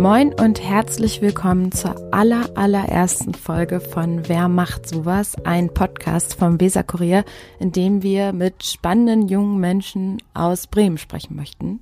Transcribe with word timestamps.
Moin 0.00 0.32
und 0.32 0.62
herzlich 0.62 1.20
willkommen 1.20 1.72
zur 1.72 1.94
aller, 2.10 2.48
allerersten 2.54 3.34
Folge 3.34 3.80
von 3.80 4.26
Wer 4.30 4.48
macht 4.48 4.88
sowas? 4.88 5.36
Ein 5.44 5.74
Podcast 5.74 6.36
vom 6.36 6.58
Weser 6.58 6.84
Kurier, 6.84 7.22
in 7.58 7.70
dem 7.70 8.02
wir 8.02 8.32
mit 8.32 8.64
spannenden 8.64 9.28
jungen 9.28 9.60
Menschen 9.60 10.22
aus 10.32 10.68
Bremen 10.68 10.96
sprechen 10.96 11.36
möchten. 11.36 11.80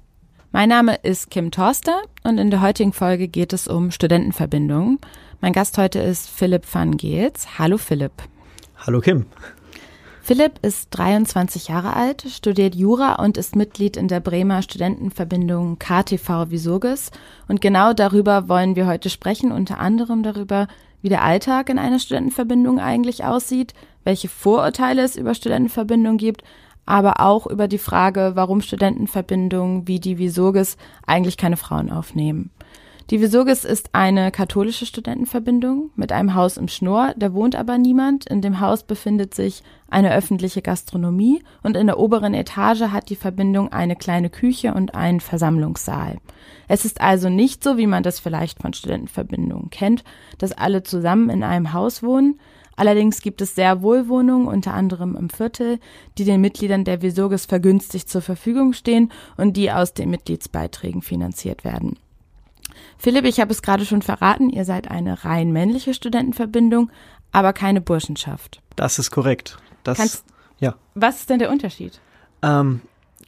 Mein 0.51 0.69
Name 0.69 0.97
ist 0.97 1.31
Kim 1.31 1.53
Torster 1.53 2.03
und 2.25 2.39
in 2.39 2.51
der 2.51 2.61
heutigen 2.61 2.93
Folge 2.93 3.29
geht 3.29 3.53
es 3.53 3.69
um 3.69 3.93
Studentenverbindungen. 3.93 4.99
Mein 5.41 5.53
Gast 5.53 5.79
heute 5.79 6.01
ist 6.01 6.29
Philipp 6.29 6.65
van 6.75 6.97
Geels. 6.97 7.57
Hallo 7.61 7.79
Philipp. 7.79 8.15
Hallo 8.79 9.01
Kim. 9.01 9.27
Philipp 10.29 10.59
ist 10.61 10.89
23 10.91 11.69
Jahre 11.69 11.97
alt, 11.97 12.27
studiert 12.29 12.75
Jura 12.75 13.15
und 13.15 13.39
ist 13.39 13.57
Mitglied 13.57 13.97
in 13.97 14.09
der 14.09 14.21
Bremer 14.21 14.61
Studentenverbindung 14.61 15.79
KTV 15.79 16.51
Visurgis. 16.51 17.11
Und 17.49 17.63
genau 17.63 17.95
darüber 17.95 18.47
wollen 18.47 18.77
wir 18.77 18.87
heute 18.87 19.09
sprechen, 19.09 19.53
unter 19.53 19.81
anderem 19.81 20.23
darüber, 20.23 20.69
wie 21.01 21.09
der 21.09 21.23
Alltag 21.23 21.71
in 21.71 21.79
einer 21.79 21.99
Studentenverbindung 21.99 22.79
eigentlich 22.79 23.25
aussieht, 23.25 23.73
welche 24.05 24.29
Vorurteile 24.29 25.03
es 25.03 25.17
über 25.17 25.33
Studentenverbindungen 25.33 26.19
gibt, 26.19 26.43
aber 26.85 27.21
auch 27.21 27.47
über 27.47 27.67
die 27.67 27.79
Frage, 27.79 28.33
warum 28.35 28.61
Studentenverbindungen 28.61 29.89
wie 29.89 29.99
die 29.99 30.19
Visurgis 30.19 30.77
eigentlich 31.07 31.39
keine 31.39 31.57
Frauen 31.57 31.91
aufnehmen. 31.91 32.51
Die 33.11 33.23
Visurgis 33.23 33.65
ist 33.65 33.95
eine 33.95 34.31
katholische 34.31 34.85
Studentenverbindung 34.85 35.89
mit 35.97 36.13
einem 36.13 36.35
Haus 36.35 36.59
im 36.59 36.69
Schnur, 36.69 37.15
da 37.17 37.33
wohnt 37.33 37.57
aber 37.57 37.79
niemand. 37.79 38.29
In 38.29 38.43
dem 38.43 38.61
Haus 38.61 38.83
befindet 38.83 39.35
sich 39.35 39.63
eine 39.89 40.13
öffentliche 40.13 40.61
Gastronomie 40.61 41.43
und 41.63 41.75
in 41.75 41.87
der 41.87 41.99
oberen 41.99 42.35
Etage 42.35 42.83
hat 42.83 43.09
die 43.09 43.17
Verbindung 43.17 43.73
eine 43.73 43.97
kleine 43.97 44.29
Küche 44.29 44.75
und 44.75 44.95
einen 44.95 45.21
Versammlungssaal. 45.21 46.19
Es 46.69 46.85
ist 46.85 47.01
also 47.01 47.31
nicht 47.31 47.65
so, 47.65 47.79
wie 47.79 47.87
man 47.87 48.03
das 48.03 48.21
vielleicht 48.21 48.61
von 48.61 48.75
Studentenverbindungen 48.75 49.71
kennt, 49.71 50.05
dass 50.37 50.53
alle 50.53 50.83
zusammen 50.83 51.31
in 51.31 51.43
einem 51.43 51.73
Haus 51.73 52.03
wohnen. 52.03 52.39
Allerdings 52.77 53.23
gibt 53.23 53.41
es 53.41 53.55
sehr 53.55 53.81
wohl 53.81 54.09
Wohnungen, 54.09 54.49
unter 54.49 54.75
anderem 54.75 55.17
im 55.17 55.31
Viertel, 55.31 55.81
die 56.19 56.27
den 56.27 56.43
Mitgliedern 56.43 56.85
der 56.85 57.01
Visurgis 57.01 57.47
vergünstigt 57.47 58.11
zur 58.11 58.21
Verfügung 58.21 58.75
stehen 58.75 59.11
und 59.39 59.57
die 59.57 59.73
aus 59.73 59.95
den 59.95 60.11
Mitgliedsbeiträgen 60.11 61.01
finanziert 61.01 61.65
werden. 61.65 61.97
Philipp, 62.99 63.25
ich 63.25 63.41
habe 63.41 63.53
es 63.53 63.63
gerade 63.63 63.85
schon 63.85 64.03
verraten, 64.03 64.51
ihr 64.51 64.65
seid 64.65 64.91
eine 64.91 65.25
rein 65.25 65.53
männliche 65.53 65.95
Studentenverbindung, 65.95 66.91
aber 67.33 67.53
keine 67.53 67.81
Burschenschaft. 67.81 68.61
Das 68.77 68.99
ist 68.99 69.11
korrekt. 69.11 69.59
Das, 69.85 69.99
Kannst, 69.99 70.25
ja. 70.59 70.75
Was 70.95 71.21
ist 71.21 71.31
denn 71.31 71.39
der 71.39 71.51
Unterschied? 71.51 72.01
Ähm, 72.43 72.81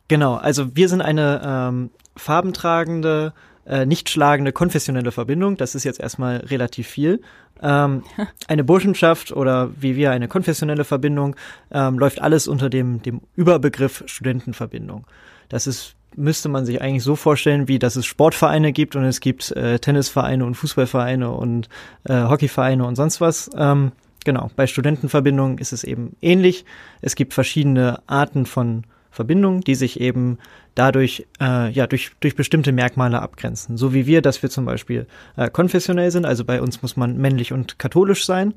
genau, 0.09 0.35
also 0.35 0.75
wir 0.77 0.89
sind 0.89 1.03
eine 1.03 1.41
ähm, 1.45 1.91
farbentragende, 2.17 3.33
äh, 3.67 3.87
nicht 3.87 4.11
schlagende 4.11 4.53
konfessionelle 4.53 5.13
Verbindung. 5.13 5.57
Das 5.57 5.75
ist 5.75 5.85
jetzt 5.85 6.01
erstmal 6.01 6.39
relativ 6.39 6.89
viel. 6.89 7.21
Ähm, 7.63 8.03
eine 8.49 8.65
Burschenschaft 8.65 9.33
oder 9.33 9.71
wie 9.81 9.95
wir 9.95 10.11
eine 10.11 10.29
konfessionelle 10.29 10.85
Verbindung 10.85 11.37
ähm, 11.71 11.99
läuft 11.99 12.21
alles 12.21 12.49
unter 12.49 12.71
dem, 12.71 13.03
dem 13.03 13.21
Überbegriff 13.37 14.03
Studentenverbindung. 14.07 15.07
Das 15.49 15.67
ist 15.67 15.95
müsste 16.17 16.49
man 16.49 16.67
sich 16.67 16.81
eigentlich 16.83 17.03
so 17.03 17.17
vorstellen, 17.17 17.69
wie 17.69 17.79
dass 17.79 17.97
es 17.97 18.07
Sportvereine 18.07 18.73
gibt 18.73 18.97
und 18.97 19.05
es 19.05 19.21
gibt 19.21 19.51
äh, 19.53 19.79
Tennisvereine 19.79 20.45
und 20.45 20.55
Fußballvereine 20.55 21.31
und 21.31 21.69
äh, 22.05 22.25
Hockeyvereine 22.25 22.85
und 22.85 22.97
sonst 22.97 23.21
was. 23.21 23.51
Ähm, 23.57 23.93
genau, 24.25 24.51
bei 24.57 24.67
Studentenverbindungen 24.67 25.59
ist 25.59 25.73
es 25.73 25.85
eben 25.85 26.17
ähnlich. 26.21 26.65
Es 27.01 27.15
gibt 27.15 27.35
verschiedene 27.35 28.01
Arten 28.07 28.47
von 28.47 28.85
Verbindungen, 29.11 29.61
die 29.61 29.75
sich 29.75 30.01
eben 30.01 30.39
dadurch 30.75 31.27
äh, 31.41 31.71
ja 31.71 31.87
durch 31.87 32.13
durch 32.21 32.37
bestimmte 32.37 32.73
Merkmale 32.73 33.21
abgrenzen. 33.21 33.77
So 33.77 33.93
wie 33.93 34.07
wir, 34.07 34.23
dass 34.23 34.43
wir 34.43 34.51
zum 34.51 34.65
Beispiel 34.65 35.07
äh, 35.37 35.51
konfessionell 35.51 36.11
sind, 36.11 36.27
also 36.27 36.45
bei 36.45 36.61
uns 36.61 36.83
muss 36.83 36.97
man 36.97 37.17
männlich 37.19 37.53
und 37.53 37.79
katholisch 37.79 38.25
sein. 38.25 38.55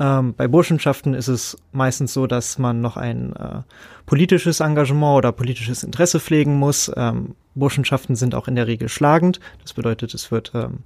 Ähm, 0.00 0.34
bei 0.34 0.48
Burschenschaften 0.48 1.12
ist 1.12 1.28
es 1.28 1.58
meistens 1.72 2.14
so, 2.14 2.26
dass 2.26 2.58
man 2.58 2.80
noch 2.80 2.96
ein 2.96 3.36
äh, 3.36 3.60
politisches 4.06 4.60
Engagement 4.60 5.18
oder 5.18 5.30
politisches 5.30 5.84
Interesse 5.84 6.18
pflegen 6.18 6.56
muss. 6.56 6.90
Ähm, 6.96 7.34
Burschenschaften 7.54 8.16
sind 8.16 8.34
auch 8.34 8.48
in 8.48 8.54
der 8.54 8.66
Regel 8.66 8.88
schlagend. 8.88 9.40
Das 9.62 9.74
bedeutet, 9.74 10.14
es 10.14 10.32
wird 10.32 10.52
ähm, 10.54 10.78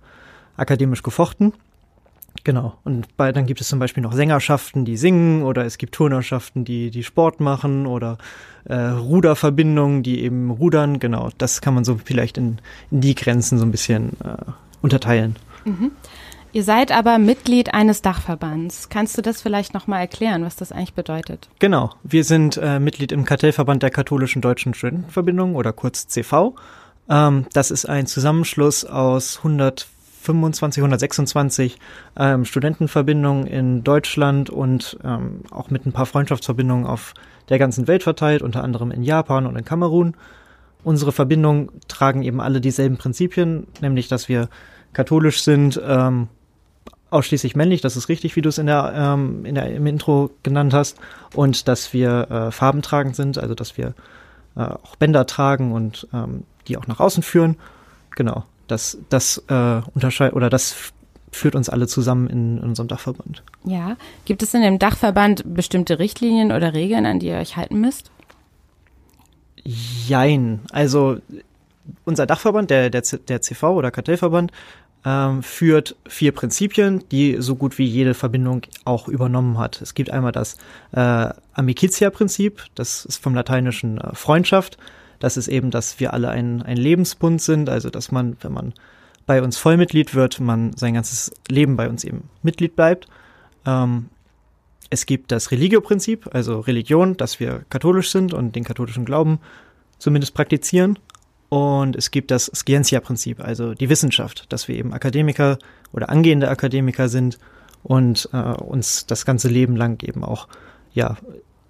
akademisch 0.57 1.05
gefochten. 1.05 1.53
Genau. 2.43 2.77
Und 2.83 3.17
bei, 3.17 3.31
dann 3.31 3.47
gibt 3.47 3.61
es 3.61 3.69
zum 3.69 3.79
Beispiel 3.79 4.03
noch 4.03 4.13
Sängerschaften, 4.13 4.85
die 4.85 4.97
singen, 4.97 5.45
oder 5.45 5.65
es 5.65 5.79
gibt 5.79 5.95
Turnerschaften, 5.95 6.65
die, 6.65 6.91
die 6.91 7.05
Sport 7.05 7.39
machen, 7.39 7.87
oder 7.87 8.19
äh, 8.65 8.75
Ruderverbindungen, 8.75 10.03
die 10.03 10.23
eben 10.25 10.51
rudern. 10.51 10.99
Genau. 10.99 11.31
Das 11.39 11.61
kann 11.61 11.75
man 11.75 11.85
so 11.85 12.01
vielleicht 12.05 12.37
in, 12.37 12.59
in 12.91 13.01
die 13.01 13.15
Grenzen 13.15 13.59
so 13.59 13.65
ein 13.65 13.71
bisschen 13.71 14.15
äh, 14.25 14.51
unterteilen. 14.83 15.37
Mhm. 15.65 15.93
Ihr 16.55 16.63
seid 16.63 16.93
aber 16.93 17.19
Mitglied 17.19 17.75
eines 17.75 18.01
Dachverbands. 18.01 18.89
Kannst 18.89 19.19
du 19.19 19.23
das 19.23 19.43
vielleicht 19.43 19.75
nochmal 19.75 19.99
erklären, 19.99 20.45
was 20.45 20.55
das 20.55 20.71
eigentlich 20.71 20.95
bedeutet? 20.95 21.49
Genau. 21.59 21.91
Wir 22.05 22.23
sind 22.23 22.57
äh, 22.59 22.79
Mitglied 22.79 23.11
im 23.11 23.25
Kartellverband 23.25 23.83
der 23.83 23.91
Katholischen 23.91 24.41
Deutschen 24.41 24.73
Studentenverbindung 24.73 25.57
oder 25.57 25.73
kurz 25.73 26.07
CV. 26.07 26.55
Ähm, 27.11 27.47
das 27.53 27.73
ist 27.73 27.89
ein 27.89 28.07
Zusammenschluss 28.07 28.85
aus 28.85 29.39
125, 29.39 30.81
126 30.81 31.79
ähm, 32.17 32.45
Studentenverbindungen 32.45 33.49
in 33.49 33.83
Deutschland 33.83 34.49
und 34.49 34.97
ähm, 35.03 35.41
auch 35.51 35.71
mit 35.71 35.87
ein 35.87 35.93
paar 35.93 36.07
Freundschaftsverbindungen 36.07 36.87
auf 36.87 37.15
der 37.49 37.59
ganzen 37.59 37.89
Welt 37.89 38.05
verteilt, 38.05 38.43
unter 38.43 38.63
anderem 38.63 38.93
in 38.93 39.03
Japan 39.03 39.47
und 39.47 39.57
in 39.57 39.65
Kamerun. 39.65 40.17
Unsere 40.85 41.11
Verbindungen 41.11 41.71
tragen 41.89 42.23
eben 42.23 42.41
alle 42.41 42.61
dieselben 42.61 42.97
Prinzipien, 42.97 43.67
nämlich 43.81 44.07
dass 44.07 44.29
wir 44.29 44.49
katholisch 44.93 45.43
sind, 45.43 45.83
ähm, 45.85 46.29
ausschließlich 47.15 47.57
männlich, 47.57 47.81
das 47.81 47.97
ist 47.97 48.09
richtig, 48.09 48.37
wie 48.37 48.43
du 48.43 48.49
es 48.49 48.59
in 48.59 48.67
der, 48.67 48.93
ähm, 48.97 49.45
in 49.45 49.55
der, 49.55 49.71
im 49.71 49.87
Intro 49.87 50.31
genannt 50.43 50.75
hast, 50.75 50.99
und 51.35 51.69
dass 51.69 51.93
wir 51.93 52.31
äh, 52.31 52.51
farbentragend 52.51 53.17
sind, 53.17 53.39
also 53.39 53.55
dass 53.55 53.79
wir 53.79 53.95
äh, 54.57 54.61
auch 54.61 54.97
Bänder 54.97 55.27
tragen 55.27 55.73
und 55.73 56.09
ähm, 56.13 56.45
die 56.69 56.77
auch 56.77 56.87
nach 56.87 57.01
außen 57.01 57.23
führen. 57.23 57.57
Genau, 58.17 58.45
das, 58.67 58.99
das 59.09 59.39
äh, 59.49 59.81
unterscheidet 59.95 60.35
oder 60.35 60.51
das 60.51 60.93
führt 61.31 61.55
uns 61.55 61.69
alle 61.69 61.87
zusammen 61.87 62.29
in, 62.29 62.59
in 62.59 62.65
unserem 62.65 62.89
Dachverband. 62.89 63.43
Ja, 63.65 63.97
gibt 64.25 64.43
es 64.43 64.55
in 64.55 64.63
dem 64.63 64.79
Dachverband 64.79 65.43
bestimmte 65.55 65.99
Richtlinien 65.99 66.53
oder 66.53 66.75
Regeln, 66.75 67.07
an 67.07 67.19
die 67.19 67.29
ihr 67.29 67.37
euch 67.37 67.57
halten 67.57 67.81
müsst? 67.81 68.11
Jein, 69.65 70.61
also 70.71 71.19
unser 72.05 72.27
Dachverband, 72.27 72.71
der, 72.71 72.91
der, 72.91 73.03
der 73.03 73.41
CV 73.41 73.75
oder 73.75 73.91
Kartellverband, 73.91 74.53
ähm, 75.05 75.43
führt 75.43 75.97
vier 76.09 76.33
Prinzipien, 76.33 77.05
die 77.11 77.37
so 77.39 77.57
gut 77.57 77.79
wie 77.79 77.85
jede 77.85 78.15
Verbindung 78.15 78.63
auch 78.85 79.09
übernommen 79.09 79.59
hat. 79.59 79.83
Es 79.83 79.95
gibt 79.95 80.11
einmal 80.11 80.33
das 80.33 80.57
äh, 80.93 81.29
Amicitia-Prinzip, 81.53 82.65
das 82.75 83.05
ist 83.05 83.23
vom 83.23 83.35
lateinischen 83.35 83.99
äh, 83.99 84.15
Freundschaft. 84.15 84.79
Das 85.21 85.37
ist 85.37 85.49
eben, 85.49 85.71
dass 85.71 86.01
wir 86.01 86.13
alle 86.13 86.31
ein, 86.31 86.63
ein 86.63 86.77
Lebensbund 86.77 87.41
sind, 87.41 87.69
also 87.69 87.91
dass 87.91 88.11
man, 88.11 88.37
wenn 88.41 88.53
man 88.53 88.75
bei 89.27 89.43
uns 89.43 89.57
Vollmitglied 89.57 90.15
wird, 90.15 90.41
man 90.41 90.77
sein 90.77 90.95
ganzes 90.95 91.31
Leben 91.49 91.77
bei 91.77 91.89
uns 91.89 92.05
eben 92.05 92.29
Mitglied 92.43 92.77
bleibt. 92.77 93.07
Ähm, 93.67 94.07
es 94.91 95.07
gibt 95.07 95.33
das 95.33 95.51
Religio-Prinzip, 95.51 96.35
also 96.35 96.61
Religion, 96.61 97.17
dass 97.17 97.41
wir 97.41 97.65
katholisch 97.69 98.11
sind 98.11 98.33
und 98.33 98.55
den 98.55 98.65
katholischen 98.65 99.05
Glauben 99.05 99.39
zumindest 99.99 100.35
praktizieren. 100.35 100.99
Und 101.55 101.95
es 101.95 102.11
gibt 102.11 102.33
das 102.33 102.51
Scientia-Prinzip, 102.53 103.39
also 103.39 103.75
die 103.75 103.89
Wissenschaft, 103.89 104.53
dass 104.53 104.67
wir 104.67 104.75
eben 104.75 104.93
Akademiker 104.93 105.57
oder 105.93 106.09
angehende 106.09 106.49
Akademiker 106.49 107.09
sind 107.09 107.39
und 107.85 108.29
äh, 108.33 108.39
uns 108.39 109.07
das 109.07 109.25
ganze 109.25 109.47
Leben 109.47 109.77
lang 109.77 110.03
eben 110.03 110.25
auch 110.25 110.49
ja 110.95 111.17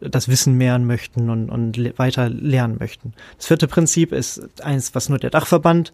das 0.00 0.28
Wissen 0.28 0.54
mehren 0.54 0.86
möchten 0.86 1.28
und, 1.28 1.50
und 1.50 1.76
le 1.76 1.92
weiter 1.98 2.30
lernen 2.30 2.78
möchten. 2.80 3.12
Das 3.36 3.44
vierte 3.44 3.68
Prinzip 3.68 4.12
ist 4.12 4.62
eins, 4.62 4.94
was 4.94 5.10
nur 5.10 5.18
der 5.18 5.28
Dachverband 5.28 5.92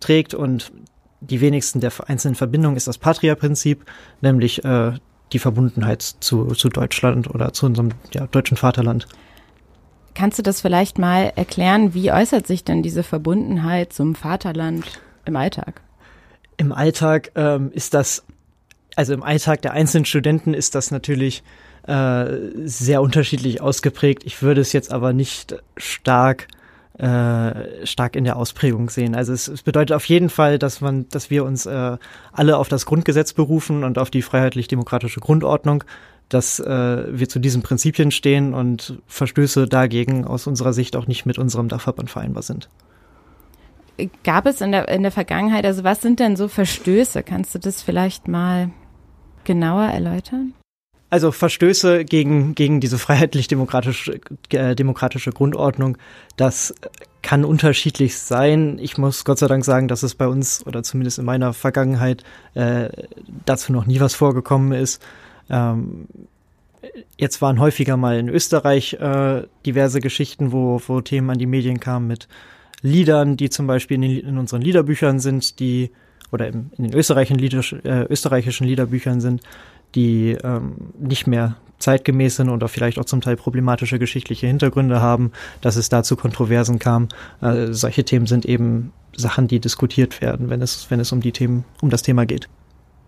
trägt 0.00 0.32
und 0.32 0.72
die 1.20 1.42
wenigsten 1.42 1.80
der 1.80 1.92
einzelnen 2.06 2.36
Verbindungen 2.36 2.78
ist 2.78 2.88
das 2.88 2.96
Patria-Prinzip, 2.96 3.84
nämlich 4.22 4.64
äh, 4.64 4.92
die 5.34 5.38
Verbundenheit 5.38 6.00
zu, 6.00 6.46
zu 6.54 6.70
Deutschland 6.70 7.28
oder 7.28 7.52
zu 7.52 7.66
unserem 7.66 7.90
ja, 8.14 8.28
deutschen 8.28 8.56
Vaterland. 8.56 9.06
Kannst 10.16 10.38
du 10.38 10.42
das 10.42 10.62
vielleicht 10.62 10.98
mal 10.98 11.30
erklären? 11.36 11.92
Wie 11.92 12.10
äußert 12.10 12.46
sich 12.46 12.64
denn 12.64 12.82
diese 12.82 13.02
Verbundenheit 13.02 13.92
zum 13.92 14.14
Vaterland 14.14 14.86
im 15.26 15.36
Alltag? 15.36 15.82
Im 16.56 16.72
Alltag 16.72 17.32
ähm, 17.34 17.70
ist 17.74 17.92
das, 17.92 18.24
also 18.94 19.12
im 19.12 19.22
Alltag 19.22 19.60
der 19.60 19.72
einzelnen 19.72 20.06
Studenten 20.06 20.54
ist 20.54 20.74
das 20.74 20.90
natürlich 20.90 21.42
äh, 21.86 22.24
sehr 22.64 23.02
unterschiedlich 23.02 23.60
ausgeprägt. 23.60 24.24
Ich 24.24 24.40
würde 24.40 24.62
es 24.62 24.72
jetzt 24.72 24.90
aber 24.90 25.12
nicht 25.12 25.62
stark 25.76 26.48
äh, 26.98 27.84
stark 27.86 28.16
in 28.16 28.24
der 28.24 28.36
Ausprägung 28.36 28.88
sehen. 28.88 29.14
Also 29.14 29.34
es, 29.34 29.48
es, 29.48 29.62
bedeutet 29.62 29.94
auf 29.94 30.06
jeden 30.06 30.30
Fall, 30.30 30.58
dass 30.58 30.80
man, 30.80 31.06
dass 31.10 31.28
wir 31.28 31.44
uns 31.44 31.66
äh, 31.66 31.98
alle 32.32 32.56
auf 32.56 32.70
das 32.70 32.86
Grundgesetz 32.86 33.34
berufen 33.34 33.84
und 33.84 33.98
auf 33.98 34.08
die 34.08 34.22
freiheitlich-demokratische 34.22 35.20
Grundordnung 35.20 35.84
dass 36.28 36.58
äh, 36.58 37.04
wir 37.18 37.28
zu 37.28 37.38
diesen 37.38 37.62
Prinzipien 37.62 38.10
stehen 38.10 38.54
und 38.54 39.00
Verstöße 39.06 39.66
dagegen 39.66 40.24
aus 40.24 40.46
unserer 40.46 40.72
Sicht 40.72 40.96
auch 40.96 41.06
nicht 41.06 41.26
mit 41.26 41.38
unserem 41.38 41.68
Dachverband 41.68 42.10
vereinbar 42.10 42.42
sind. 42.42 42.68
gab 44.24 44.46
es 44.46 44.60
in 44.60 44.72
der, 44.72 44.88
in 44.88 45.02
der 45.02 45.12
Vergangenheit, 45.12 45.64
also 45.64 45.84
was 45.84 46.02
sind 46.02 46.20
denn 46.20 46.36
so 46.36 46.48
Verstöße? 46.48 47.22
Kannst 47.22 47.54
du 47.54 47.58
das 47.58 47.82
vielleicht 47.82 48.28
mal 48.28 48.70
genauer 49.44 49.84
erläutern? 49.84 50.52
Also 51.08 51.30
Verstöße 51.30 52.04
gegen, 52.04 52.56
gegen 52.56 52.80
diese 52.80 52.98
freiheitlich-demokratische 52.98 54.20
äh, 54.50 54.74
demokratische 54.74 55.30
Grundordnung, 55.30 55.98
das 56.36 56.74
kann 57.22 57.44
unterschiedlich 57.44 58.18
sein. 58.18 58.78
Ich 58.80 58.98
muss 58.98 59.24
Gott 59.24 59.38
sei 59.38 59.46
Dank 59.46 59.64
sagen, 59.64 59.86
dass 59.86 60.02
es 60.02 60.16
bei 60.16 60.26
uns 60.26 60.66
oder 60.66 60.82
zumindest 60.82 61.18
in 61.18 61.24
meiner 61.24 61.52
Vergangenheit 61.52 62.24
äh, 62.54 62.88
dazu 63.44 63.72
noch 63.72 63.86
nie 63.86 64.00
was 64.00 64.14
vorgekommen 64.14 64.72
ist. 64.72 65.00
Ähm, 65.50 66.06
jetzt 67.16 67.42
waren 67.42 67.60
häufiger 67.60 67.96
mal 67.96 68.18
in 68.18 68.28
Österreich 68.28 68.94
äh, 68.94 69.42
diverse 69.64 70.00
Geschichten, 70.00 70.52
wo, 70.52 70.80
wo 70.86 71.00
Themen 71.00 71.30
an 71.30 71.38
die 71.38 71.46
Medien 71.46 71.80
kamen 71.80 72.06
mit 72.06 72.28
Liedern, 72.82 73.36
die 73.36 73.50
zum 73.50 73.66
Beispiel 73.66 73.96
in, 73.96 74.02
den, 74.02 74.20
in 74.20 74.38
unseren 74.38 74.62
Liederbüchern 74.62 75.18
sind, 75.18 75.60
die 75.60 75.90
oder 76.32 76.48
in, 76.48 76.70
in 76.76 76.84
den 76.84 76.94
österreichischen, 76.94 77.38
Lieder, 77.38 77.62
äh, 77.84 78.04
österreichischen 78.10 78.66
Liederbüchern 78.66 79.20
sind, 79.20 79.42
die 79.94 80.36
ähm, 80.42 80.92
nicht 80.98 81.26
mehr 81.26 81.56
zeitgemäß 81.78 82.36
sind 82.36 82.48
oder 82.48 82.68
vielleicht 82.68 82.98
auch 82.98 83.04
zum 83.04 83.20
Teil 83.20 83.36
problematische 83.36 83.98
geschichtliche 83.98 84.46
Hintergründe 84.46 85.00
haben, 85.00 85.32
dass 85.60 85.76
es 85.76 85.88
da 85.88 86.02
zu 86.02 86.16
Kontroversen 86.16 86.78
kam. 86.78 87.08
Äh, 87.40 87.72
solche 87.72 88.04
Themen 88.04 88.26
sind 88.26 88.46
eben 88.46 88.92
Sachen, 89.14 89.48
die 89.48 89.60
diskutiert 89.60 90.20
werden, 90.20 90.50
wenn 90.50 90.62
es, 90.62 90.90
wenn 90.90 91.00
es 91.00 91.12
um 91.12 91.20
die 91.20 91.32
Themen, 91.32 91.64
um 91.80 91.90
das 91.90 92.02
Thema 92.02 92.26
geht. 92.26 92.48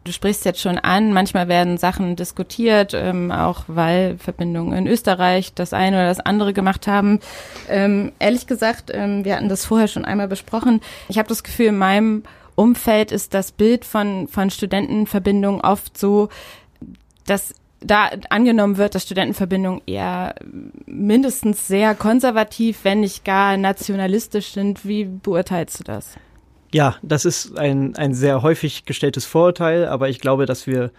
Du 0.08 0.12
sprichst 0.14 0.46
jetzt 0.46 0.62
schon 0.62 0.78
an, 0.78 1.12
manchmal 1.12 1.49
werden 1.49 1.76
Sachen 1.76 2.16
diskutiert, 2.16 2.94
ähm, 2.94 3.31
auch 3.31 3.64
weil 3.66 4.16
Verbindungen 4.16 4.72
in 4.72 4.87
Österreich 4.87 5.52
das 5.52 5.75
eine 5.75 5.99
oder 5.99 6.06
das 6.06 6.19
andere 6.19 6.55
gemacht 6.55 6.87
haben. 6.87 7.20
Ähm, 7.69 8.12
ehrlich 8.19 8.46
gesagt, 8.46 8.90
ähm, 8.90 9.26
wir 9.26 9.37
hatten 9.37 9.50
das 9.50 9.66
vorher 9.66 9.87
schon 9.87 10.06
einmal 10.06 10.26
besprochen. 10.26 10.81
Ich 11.10 11.19
habe 11.19 11.28
das 11.28 11.43
Gefühl, 11.43 11.66
in 11.66 11.76
meinem 11.76 12.22
Umfeld 12.55 13.12
ist 13.12 13.34
das 13.34 13.52
Bild 13.52 13.84
von, 13.84 14.28
von 14.28 14.49
Studentenverbindungen 14.49 15.60
oft 15.60 15.99
so, 15.99 16.31
dass 17.26 17.52
da 17.81 18.08
angenommen 18.31 18.78
wird, 18.78 18.94
dass 18.94 19.02
Studentenverbindungen 19.02 19.82
eher 19.84 20.37
mindestens 20.87 21.69
sehr 21.69 21.94
konservativ, 21.94 22.78
wenn 22.84 23.00
nicht 23.00 23.26
gar 23.26 23.58
nationalistisch 23.58 24.52
sind. 24.52 24.88
Wie 24.88 25.05
beurteilst 25.05 25.81
du 25.81 25.84
das? 25.84 26.14
Ja, 26.73 26.97
das 27.03 27.25
ist 27.25 27.59
ein, 27.59 27.97
ein 27.97 28.15
sehr 28.15 28.43
häufig 28.43 28.85
gestelltes 28.85 29.25
Vorurteil, 29.25 29.87
aber 29.87 30.09
ich 30.09 30.20
glaube, 30.20 30.47
dass 30.47 30.67
wir 30.67 30.91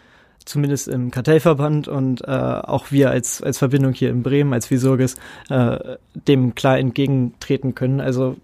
zumindest 0.46 0.88
im 0.88 1.12
Kartellverband 1.12 1.88
und 1.88 2.22
äh, 2.22 2.32
auch 2.32 2.92
wir 2.92 3.12
als, 3.12 3.42
als 3.44 3.60
Verbindung 3.60 3.94
hier 3.94 4.10
in 4.10 4.24
Bremen, 4.24 4.54
als 4.54 4.72
Visurgis, 4.72 5.16
äh, 5.50 5.98
dem 6.14 6.56
klar 6.56 6.80
entgegentreten 6.80 7.76
können. 7.76 8.02
Also 8.02 8.38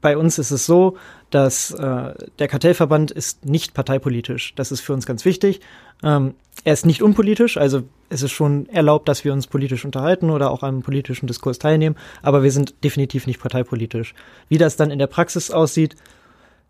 bei 0.00 0.16
uns 0.16 0.38
ist 0.38 0.50
es 0.50 0.66
so, 0.66 0.96
dass 1.30 1.70
äh, 1.72 2.14
der 2.38 2.48
Kartellverband 2.48 3.10
ist 3.10 3.44
nicht 3.44 3.74
parteipolitisch. 3.74 4.54
Das 4.56 4.72
ist 4.72 4.80
für 4.80 4.92
uns 4.92 5.06
ganz 5.06 5.24
wichtig. 5.24 5.60
Ähm, 6.02 6.34
er 6.64 6.72
ist 6.72 6.86
nicht 6.86 7.02
unpolitisch, 7.02 7.56
also 7.56 7.82
es 8.08 8.22
ist 8.22 8.32
schon 8.32 8.68
erlaubt, 8.68 9.08
dass 9.08 9.24
wir 9.24 9.32
uns 9.32 9.46
politisch 9.46 9.84
unterhalten 9.84 10.30
oder 10.30 10.50
auch 10.50 10.62
am 10.62 10.82
politischen 10.82 11.26
Diskurs 11.26 11.58
teilnehmen, 11.58 11.96
aber 12.22 12.42
wir 12.42 12.50
sind 12.50 12.74
definitiv 12.84 13.26
nicht 13.26 13.40
parteipolitisch. 13.40 14.14
Wie 14.48 14.58
das 14.58 14.76
dann 14.76 14.90
in 14.90 14.98
der 14.98 15.06
Praxis 15.06 15.50
aussieht, 15.50 15.96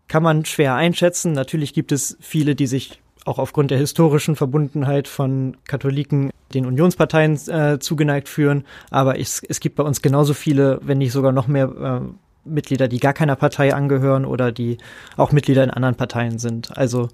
kann 0.07 0.23
man 0.23 0.45
schwer 0.45 0.75
einschätzen. 0.75 1.33
Natürlich 1.33 1.73
gibt 1.73 1.91
es 1.91 2.17
viele, 2.19 2.55
die 2.55 2.67
sich 2.67 3.01
auch 3.25 3.39
aufgrund 3.39 3.71
der 3.71 3.77
historischen 3.77 4.35
Verbundenheit 4.35 5.07
von 5.07 5.57
Katholiken 5.65 6.31
den 6.53 6.65
Unionsparteien 6.65 7.35
äh, 7.49 7.77
zugeneigt 7.79 8.29
führen, 8.29 8.63
aber 8.89 9.19
es, 9.19 9.43
es 9.47 9.59
gibt 9.59 9.75
bei 9.75 9.83
uns 9.83 10.01
genauso 10.01 10.33
viele, 10.33 10.79
wenn 10.81 10.99
nicht 10.99 11.11
sogar 11.11 11.33
noch 11.33 11.47
mehr 11.47 12.01
äh, 12.05 12.49
Mitglieder, 12.49 12.87
die 12.87 12.99
gar 12.99 13.11
keiner 13.11 13.35
Partei 13.35 13.75
angehören 13.75 14.23
oder 14.23 14.53
die 14.53 14.77
auch 15.17 15.33
Mitglieder 15.33 15.63
in 15.63 15.69
anderen 15.69 15.95
Parteien 15.95 16.39
sind. 16.39 16.77
Also 16.77 17.09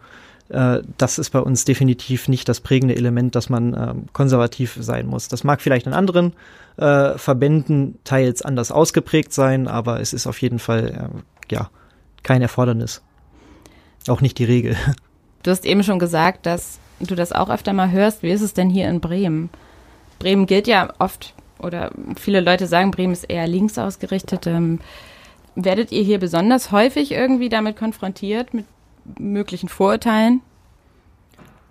äh, 0.50 0.82
das 1.00 1.18
ist 1.18 1.32
bei 1.32 1.40
uns 1.40 1.66
definitiv 1.66 2.28
nicht 2.28 2.48
das 2.48 2.62
prägende 2.62 2.96
Element, 2.96 3.36
dass 3.36 3.50
man 3.50 3.74
äh, 3.74 3.94
konservativ 4.14 4.78
sein 4.80 5.08
muss. 5.08 5.28
Das 5.30 5.44
mag 5.44 5.62
vielleicht 5.62 5.88
in 5.88 5.94
anderen 5.94 6.34
äh, 6.78 7.18
Verbänden 7.18 7.98
teils 8.04 8.44
anders 8.44 8.72
ausgeprägt 8.72 9.34
sein, 9.34 9.68
aber 9.68 10.00
es 10.00 10.14
ist 10.14 10.28
auf 10.28 10.40
jeden 10.44 10.60
Fall 10.60 11.12
äh, 11.50 11.54
ja 11.56 11.72
kein 12.24 12.42
Erfordernis. 12.42 13.02
Auch 14.08 14.22
nicht 14.22 14.38
die 14.40 14.46
Regel. 14.46 14.76
Du 15.44 15.52
hast 15.52 15.66
eben 15.66 15.84
schon 15.84 16.00
gesagt, 16.00 16.46
dass 16.46 16.80
du 17.02 17.16
das 17.16 17.34
auch 17.34 17.50
öfter 17.50 17.74
mal 17.74 17.92
hörst. 17.92 18.24
Wie 18.24 18.32
ist 18.32 18.40
es 18.40 18.54
denn 18.54 18.70
hier 18.70 18.88
in 18.88 19.02
Bremen? 19.02 19.50
Bremen 20.18 20.46
gilt 20.46 20.68
ja 20.68 20.94
oft, 21.00 21.34
oder 21.60 21.92
viele 22.16 22.40
Leute 22.40 22.66
sagen, 22.66 22.92
Bremen 22.92 23.12
ist 23.12 23.26
eher 23.26 23.46
links 23.46 23.78
ausgerichtet. 23.78 24.48
Ähm, 24.48 24.80
Werdet 25.56 25.92
ihr 25.92 26.02
hier 26.04 26.20
besonders 26.20 26.72
häufig 26.72 27.12
irgendwie 27.12 27.50
damit 27.50 27.78
konfrontiert, 27.78 28.54
mit 28.54 28.66
möglichen 29.20 29.70
Vorurteilen? 29.70 30.42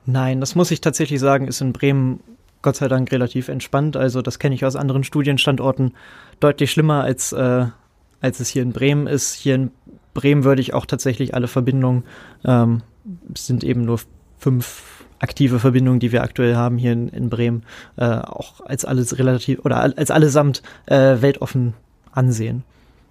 Nein, 0.06 0.40
das 0.40 0.54
muss 0.54 0.70
ich 0.70 0.80
tatsächlich 0.80 1.18
sagen, 1.18 1.48
ist 1.48 1.60
in 1.60 1.72
Bremen 1.72 2.20
Gott 2.60 2.76
sei 2.76 2.86
Dank 2.86 3.10
relativ 3.10 3.48
entspannt. 3.48 3.96
Also 3.96 4.22
das 4.22 4.38
kenne 4.38 4.54
ich 4.54 4.64
aus 4.64 4.76
anderen 4.76 5.02
Studienstandorten 5.02 5.94
deutlich 6.38 6.70
schlimmer, 6.70 7.02
als, 7.02 7.32
äh, 7.32 7.66
als 8.20 8.38
es 8.38 8.48
hier 8.48 8.62
in 8.62 8.72
Bremen 8.72 9.08
ist. 9.08 9.34
Hier 9.34 9.56
in 9.56 9.70
Bremen 10.14 10.44
würde 10.44 10.60
ich 10.60 10.74
auch 10.74 10.86
tatsächlich 10.86 11.34
alle 11.34 11.48
Verbindungen, 11.48 12.04
ähm, 12.44 12.82
es 13.34 13.46
sind 13.46 13.64
eben 13.64 13.84
nur 13.84 14.00
fünf 14.38 15.04
aktive 15.18 15.60
Verbindungen, 15.60 16.00
die 16.00 16.12
wir 16.12 16.22
aktuell 16.22 16.56
haben 16.56 16.78
hier 16.78 16.92
in, 16.92 17.08
in 17.08 17.30
Bremen, 17.30 17.62
äh, 17.96 18.04
auch 18.04 18.60
als 18.60 18.84
alles 18.84 19.18
relativ 19.18 19.60
oder 19.64 19.80
als 19.80 20.10
allesamt 20.10 20.62
äh, 20.86 21.20
weltoffen 21.20 21.74
ansehen. 22.10 22.64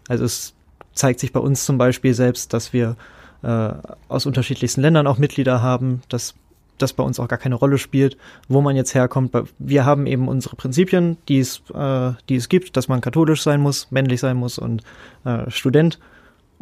Also 0.08 0.26
es 0.26 0.54
zeigt 0.94 1.22
sich 1.22 1.32
bei 1.32 1.40
uns 1.40 1.66
zum 1.66 1.78
Beispiel 1.78 2.14
selbst, 2.14 2.54
dass 2.54 2.74
wir 2.74 2.98
äh, 3.44 3.72
aus 4.10 4.26
unterschiedlichsten 4.26 4.82
Ländern 4.82 5.08
auch 5.08 5.18
Mitglieder 5.18 5.62
haben, 5.62 6.02
dass 6.10 6.36
das 6.78 6.94
bei 6.94 7.04
uns 7.04 7.20
auch 7.20 7.28
gar 7.28 7.40
keine 7.40 7.56
Rolle 7.56 7.78
spielt, 7.78 8.18
wo 8.48 8.62
man 8.62 8.76
jetzt 8.76 8.94
herkommt. 8.94 9.32
Wir 9.60 9.86
haben 9.86 10.06
eben 10.08 10.28
unsere 10.28 10.56
Prinzipien, 10.56 11.18
die 11.28 11.40
es, 11.40 11.62
äh, 11.74 12.12
die 12.28 12.36
es 12.36 12.50
gibt, 12.50 12.76
dass 12.76 12.88
man 12.88 13.02
katholisch 13.02 13.44
sein 13.44 13.62
muss, 13.62 13.90
männlich 13.92 14.20
sein 14.20 14.38
muss 14.38 14.58
und 14.58 14.84
äh, 15.24 15.50
Student. 15.50 16.00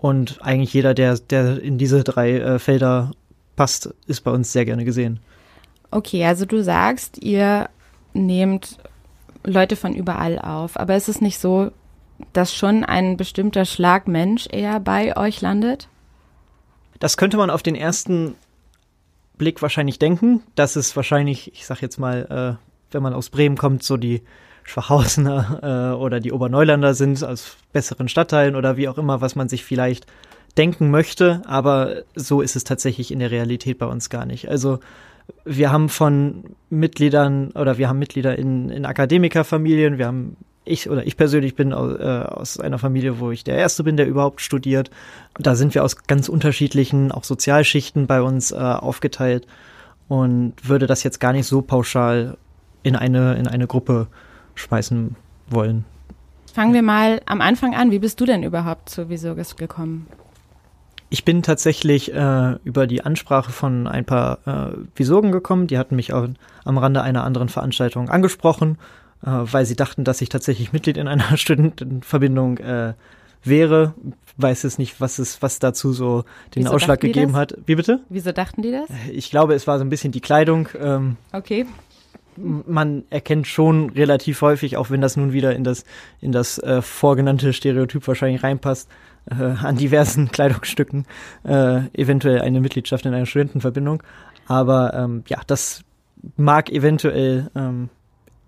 Und 0.02 0.42
eigentlich 0.42 0.74
jeder, 0.74 0.94
der, 0.94 1.18
der 1.18 1.62
in 1.62 1.78
diese 1.78 2.06
drei 2.06 2.38
äh, 2.40 2.58
Felder 2.58 3.12
passt, 3.58 3.94
ist 4.08 4.22
bei 4.22 4.32
uns 4.32 4.54
sehr 4.54 4.64
gerne 4.64 4.86
gesehen. 4.86 5.20
Okay, 5.92 6.24
also 6.24 6.46
du 6.46 6.64
sagst, 6.64 7.22
ihr 7.22 7.70
nehmt 8.14 8.78
Leute 9.44 9.76
von 9.76 9.94
überall 9.94 10.40
auf, 10.40 10.80
aber 10.80 10.96
ist 10.96 11.10
es 11.10 11.20
nicht 11.20 11.38
so, 11.38 11.72
dass 12.32 12.56
schon 12.56 12.86
ein 12.86 13.18
bestimmter 13.18 13.66
Schlag 13.66 14.08
Mensch 14.08 14.48
eher 14.50 14.80
bei 14.80 15.18
euch 15.18 15.42
landet? 15.42 15.90
Das 17.00 17.18
könnte 17.18 17.36
man 17.36 17.50
auf 17.50 17.62
den 17.62 17.76
ersten 17.76 18.36
Blick 19.38 19.62
wahrscheinlich 19.62 20.00
denken. 20.00 20.44
Das 20.56 20.78
ist 20.78 20.96
wahrscheinlich, 20.96 21.52
ich 21.52 21.66
sag 21.66 21.82
jetzt 21.82 22.00
mal, 22.00 22.58
äh, 22.58 22.94
wenn 22.94 23.04
man 23.04 23.14
aus 23.14 23.30
Bremen 23.30 23.58
kommt, 23.58 23.84
so 23.84 23.98
die 23.98 24.22
Schwachhausener 24.70 25.94
äh, 25.94 25.96
oder 25.96 26.20
die 26.20 26.32
Oberneulander 26.32 26.94
sind 26.94 27.24
aus 27.24 27.58
besseren 27.74 28.08
Stadtteilen 28.08 28.56
oder 28.56 28.78
wie 28.78 28.88
auch 28.88 28.98
immer, 28.98 29.22
was 29.22 29.36
man 29.36 29.50
sich 29.50 29.64
vielleicht 29.64 30.06
denken 30.58 30.90
möchte. 30.92 31.42
Aber 31.46 32.04
so 32.16 32.42
ist 32.42 32.56
es 32.56 32.64
tatsächlich 32.64 33.12
in 33.12 33.20
der 33.20 33.32
Realität 33.32 33.78
bei 33.78 33.86
uns 33.86 34.10
gar 34.10 34.26
nicht. 34.26 34.50
Also 34.50 34.80
wir 35.46 35.72
haben 35.72 35.90
von 35.90 36.44
Mitgliedern 36.70 37.52
oder 37.52 37.78
wir 37.78 37.90
haben 37.90 38.00
Mitglieder 38.00 38.38
in, 38.38 38.70
in 38.70 38.86
Akademikerfamilien, 38.86 39.98
wir 39.98 40.08
haben 40.08 40.38
ich 40.66 40.90
oder 40.90 41.06
ich 41.06 41.18
persönlich 41.18 41.56
bin 41.56 41.74
aus, 41.74 42.00
äh, 42.00 42.04
aus 42.04 42.60
einer 42.60 42.78
Familie, 42.78 43.20
wo 43.20 43.32
ich 43.32 43.44
der 43.44 43.58
Erste 43.58 43.84
bin, 43.84 43.98
der 43.98 44.08
überhaupt 44.08 44.42
studiert. 44.42 44.92
Da 45.38 45.56
sind 45.56 45.74
wir 45.74 45.84
aus 45.84 46.04
ganz 46.04 46.30
unterschiedlichen, 46.30 47.12
auch 47.12 47.24
Sozialschichten 47.24 48.08
bei 48.08 48.22
uns 48.22 48.52
äh, 48.52 48.56
aufgeteilt 48.56 49.48
und 50.08 50.54
würde 50.64 50.88
das 50.88 51.04
jetzt 51.04 51.20
gar 51.20 51.34
nicht 51.34 51.48
so 51.48 51.62
pauschal 51.62 52.38
in 52.84 52.96
eine, 52.96 53.36
in 53.36 53.48
eine 53.48 53.68
Gruppe 53.68 54.08
schmeißen 54.60 55.16
wollen. 55.50 55.86
Fangen 56.54 56.74
wir 56.74 56.82
mal 56.82 57.22
am 57.26 57.42
Anfang 57.42 57.76
an. 57.76 57.92
Wie 57.92 58.00
bist 58.00 58.20
du 58.20 58.26
denn 58.26 58.44
überhaupt 58.44 58.90
zu 58.90 59.10
Visurgis 59.10 59.56
gekommen? 59.56 60.08
Ich 61.12 61.26
bin 61.26 61.42
tatsächlich 61.42 62.14
äh, 62.14 62.56
über 62.64 62.86
die 62.86 63.04
Ansprache 63.04 63.52
von 63.52 63.88
ein 63.88 64.06
paar 64.06 64.40
äh, 64.46 64.78
Visurgen 64.96 65.32
gekommen. 65.32 65.68
Die 65.68 65.78
hatten 65.78 65.96
mich 65.96 66.14
auch 66.14 66.28
am 66.66 66.78
Rande 66.78 67.02
einer 67.02 67.24
anderen 67.24 67.50
Veranstaltung 67.50 68.10
angesprochen 68.10 68.78
äh, 69.24 69.30
weil 69.30 69.66
sie 69.66 69.76
dachten, 69.76 70.04
dass 70.04 70.22
ich 70.22 70.30
tatsächlich 70.30 70.74
Mitglied 70.74 70.98
in 70.98 71.08
einer 71.08 71.38
Studentenverbindung 71.38 72.58
äh, 72.60 72.94
wäre. 73.44 73.94
Weiß 74.38 74.64
es 74.64 74.78
nicht, 74.78 75.02
was 75.02 75.20
es, 75.20 75.42
was 75.42 75.60
dazu 75.60 75.92
so 75.92 76.24
den 76.56 76.64
Wieso 76.64 76.76
Ausschlag 76.76 77.02
gegeben 77.02 77.36
hat. 77.36 77.58
Wie 77.66 77.76
bitte? 77.76 78.00
Wieso 78.08 78.32
dachten 78.32 78.62
die 78.62 78.72
das? 78.72 78.90
Ich 79.12 79.30
glaube, 79.30 79.54
es 79.54 79.68
war 79.68 79.78
so 79.78 79.84
ein 79.84 79.90
bisschen 79.90 80.14
die 80.14 80.22
Kleidung. 80.22 80.70
Ähm, 80.80 81.18
okay. 81.34 81.66
Man 82.42 83.04
erkennt 83.10 83.48
schon 83.48 83.90
relativ 83.90 84.42
häufig, 84.42 84.78
auch 84.78 84.90
wenn 84.90 85.02
das 85.02 85.18
nun 85.18 85.34
wieder 85.34 85.56
in 85.56 85.64
das 85.64 85.84
in 86.22 86.32
das 86.32 86.58
äh, 86.60 86.82
vorgenannte 86.82 87.54
Stereotyp 87.54 88.08
wahrscheinlich 88.08 88.44
reinpasst, 88.44 88.90
äh, 89.30 89.44
an 89.44 89.78
diversen 89.78 90.32
Kleidungsstücken 90.32 91.06
äh, 91.44 91.82
eventuell 91.94 92.42
eine 92.42 92.62
Mitgliedschaft 92.62 93.06
in 93.06 93.14
einer 93.14 93.26
Studentenverbindung. 93.26 94.04
Aber 94.48 94.94
ähm, 94.94 95.24
ja, 95.28 95.42
das 95.48 95.84
mag 96.38 96.70
eventuell 96.72 97.50
ähm, 97.56 97.90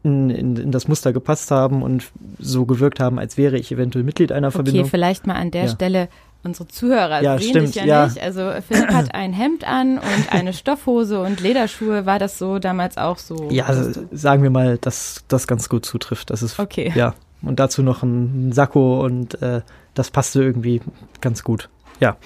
in, 0.04 0.30
in, 0.30 0.56
in 0.56 0.72
das 0.72 0.88
Muster 0.88 1.14
gepasst 1.14 1.52
haben 1.52 1.84
und 1.84 2.12
so 2.40 2.66
gewirkt 2.66 3.00
haben, 3.00 3.20
als 3.20 3.38
wäre 3.38 3.58
ich 3.58 3.72
eventuell 3.72 4.04
Mitglied 4.04 4.32
einer 4.32 4.52
Verbindung. 4.52 4.82
Okay, 4.82 4.90
vielleicht 4.90 5.28
mal 5.28 5.36
an 5.36 5.52
der 5.52 5.66
ja. 5.66 5.70
Stelle, 5.70 6.10
unsere 6.44 6.68
Zuhörer 6.68 7.22
ja, 7.22 7.38
sehen 7.38 7.50
stimmt, 7.50 7.68
dich 7.68 7.76
ja, 7.76 7.86
ja, 7.86 8.06
nicht. 8.06 8.22
Also 8.22 8.52
Philipp 8.68 8.90
hat 8.90 9.10
ein 9.14 9.34
Hemd 9.34 9.68
an 9.68 9.98
und 9.98 10.32
eine 10.32 10.54
Stoffhose 10.54 11.22
und 11.22 11.40
Lederschuhe. 11.40 12.06
War 12.06 12.20
das 12.20 12.38
so 12.38 12.60
damals 12.60 12.98
auch 12.98 13.18
so? 13.18 13.50
Ja, 13.52 13.66
also, 13.66 14.02
sagen 14.12 14.44
wir 14.44 14.50
mal, 14.50 14.78
dass 14.78 15.24
das 15.28 15.48
ganz 15.48 15.70
gut 15.70 15.86
zutrifft. 15.86 16.30
Das 16.30 16.42
ist 16.42 16.60
okay. 16.60 16.92
Ja, 16.96 17.14
und 17.42 17.60
dazu 17.60 17.84
noch 17.84 18.04
ein 18.04 18.52
Sakko 18.52 19.04
und 19.04 19.42
äh, 19.42 19.62
das 19.94 20.12
passte 20.12 20.42
irgendwie 20.42 20.82
ganz 21.22 21.44
gut. 21.44 21.70
Ja, 22.00 22.18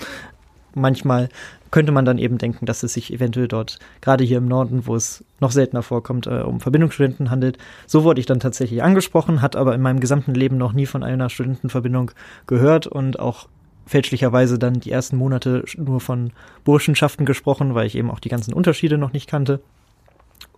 manchmal 0.73 1.29
könnte 1.71 1.91
man 1.91 2.05
dann 2.05 2.19
eben 2.19 2.37
denken, 2.37 2.65
dass 2.65 2.83
es 2.83 2.93
sich 2.93 3.11
eventuell 3.11 3.49
dort, 3.49 3.79
gerade 3.99 4.23
hier 4.23 4.37
im 4.37 4.47
Norden, 4.47 4.87
wo 4.87 4.95
es 4.95 5.25
noch 5.41 5.51
seltener 5.51 5.83
vorkommt, 5.83 6.25
äh, 6.25 6.41
um 6.41 6.61
Verbindungsstudenten 6.61 7.29
handelt. 7.29 7.57
So 7.85 8.05
wurde 8.05 8.21
ich 8.21 8.25
dann 8.25 8.39
tatsächlich 8.39 8.81
angesprochen, 8.81 9.41
hat 9.41 9.57
aber 9.57 9.75
in 9.75 9.81
meinem 9.81 9.99
gesamten 9.99 10.33
Leben 10.33 10.57
noch 10.57 10.71
nie 10.71 10.85
von 10.85 11.03
einer 11.03 11.29
Studentenverbindung 11.29 12.11
gehört 12.47 12.87
und 12.87 13.19
auch 13.19 13.49
fälschlicherweise 13.85 14.57
dann 14.57 14.79
die 14.79 14.91
ersten 14.91 15.17
Monate 15.17 15.63
nur 15.77 16.01
von 16.01 16.31
Burschenschaften 16.63 17.25
gesprochen, 17.25 17.75
weil 17.75 17.87
ich 17.87 17.95
eben 17.95 18.09
auch 18.09 18.19
die 18.19 18.29
ganzen 18.29 18.53
Unterschiede 18.53 18.97
noch 18.97 19.13
nicht 19.13 19.29
kannte. 19.29 19.61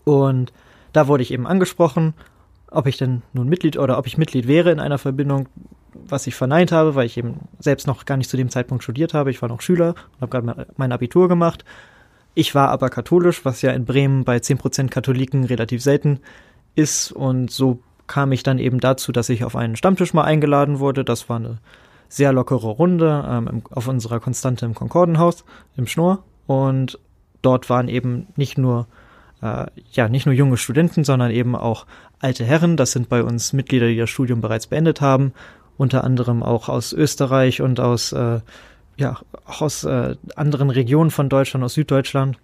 Und 0.03 0.53
da 0.93 1.07
wurde 1.07 1.23
ich 1.23 1.31
eben 1.31 1.45
angesprochen, 1.45 2.13
ob 2.71 2.87
ich 2.87 2.97
denn 2.97 3.21
nun 3.33 3.49
Mitglied 3.49 3.77
oder 3.77 3.97
ob 3.97 4.07
ich 4.07 4.17
Mitglied 4.17 4.47
wäre 4.47 4.71
in 4.71 4.79
einer 4.79 4.97
Verbindung, 4.97 5.47
was 5.93 6.27
ich 6.27 6.35
verneint 6.35 6.71
habe, 6.71 6.95
weil 6.95 7.05
ich 7.05 7.17
eben 7.17 7.39
selbst 7.59 7.87
noch 7.87 8.05
gar 8.05 8.17
nicht 8.17 8.29
zu 8.29 8.37
dem 8.37 8.49
Zeitpunkt 8.49 8.83
studiert 8.83 9.13
habe. 9.13 9.31
Ich 9.31 9.41
war 9.41 9.49
noch 9.49 9.61
Schüler 9.61 9.89
und 9.89 10.21
habe 10.21 10.29
gerade 10.29 10.67
mein 10.77 10.91
Abitur 10.91 11.27
gemacht. 11.27 11.65
Ich 12.33 12.53
war 12.53 12.69
aber 12.69 12.89
katholisch, 12.89 13.45
was 13.45 13.61
ja 13.61 13.71
in 13.71 13.85
Bremen 13.85 14.23
bei 14.23 14.37
10% 14.37 14.89
Katholiken 14.89 15.43
relativ 15.43 15.81
selten 15.81 16.19
ist. 16.75 17.11
Und 17.11 17.51
so 17.51 17.79
kam 18.05 18.31
ich 18.31 18.43
dann 18.43 18.59
eben 18.59 18.79
dazu, 18.79 19.11
dass 19.11 19.29
ich 19.29 19.43
auf 19.43 19.55
einen 19.55 19.75
Stammtisch 19.75 20.13
mal 20.13 20.23
eingeladen 20.23 20.79
wurde. 20.79 21.03
Das 21.03 21.29
war 21.29 21.37
eine 21.37 21.57
sehr 22.09 22.31
lockere 22.33 22.67
Runde 22.67 23.25
ähm, 23.27 23.63
auf 23.71 23.87
unserer 23.87 24.19
Konstante 24.19 24.65
im 24.65 24.75
Konkordenhaus 24.75 25.43
im 25.75 25.87
Schnorr. 25.87 26.23
Und 26.45 26.99
dort 27.41 27.69
waren 27.69 27.87
eben 27.87 28.27
nicht 28.35 28.57
nur 28.57 28.87
äh, 29.41 29.65
ja 29.91 30.09
nicht 30.09 30.25
nur 30.25 30.35
junge 30.35 30.57
Studenten, 30.57 31.03
sondern 31.03 31.31
eben 31.31 31.55
auch 31.55 31.85
alte 32.19 32.43
Herren. 32.45 32.77
Das 32.77 32.91
sind 32.91 33.09
bei 33.09 33.23
uns 33.23 33.53
Mitglieder, 33.53 33.87
die 33.87 33.97
das 33.97 34.09
Studium 34.09 34.41
bereits 34.41 34.67
beendet 34.67 35.01
haben, 35.01 35.33
unter 35.77 36.03
anderem 36.03 36.43
auch 36.43 36.69
aus 36.69 36.93
Österreich 36.93 37.61
und 37.61 37.79
aus 37.79 38.11
äh, 38.11 38.39
ja 38.97 39.19
auch 39.45 39.61
aus 39.61 39.83
äh, 39.83 40.15
anderen 40.35 40.69
Regionen 40.69 41.11
von 41.11 41.29
Deutschland, 41.29 41.63
aus 41.63 41.73
Süddeutschland. 41.73 42.37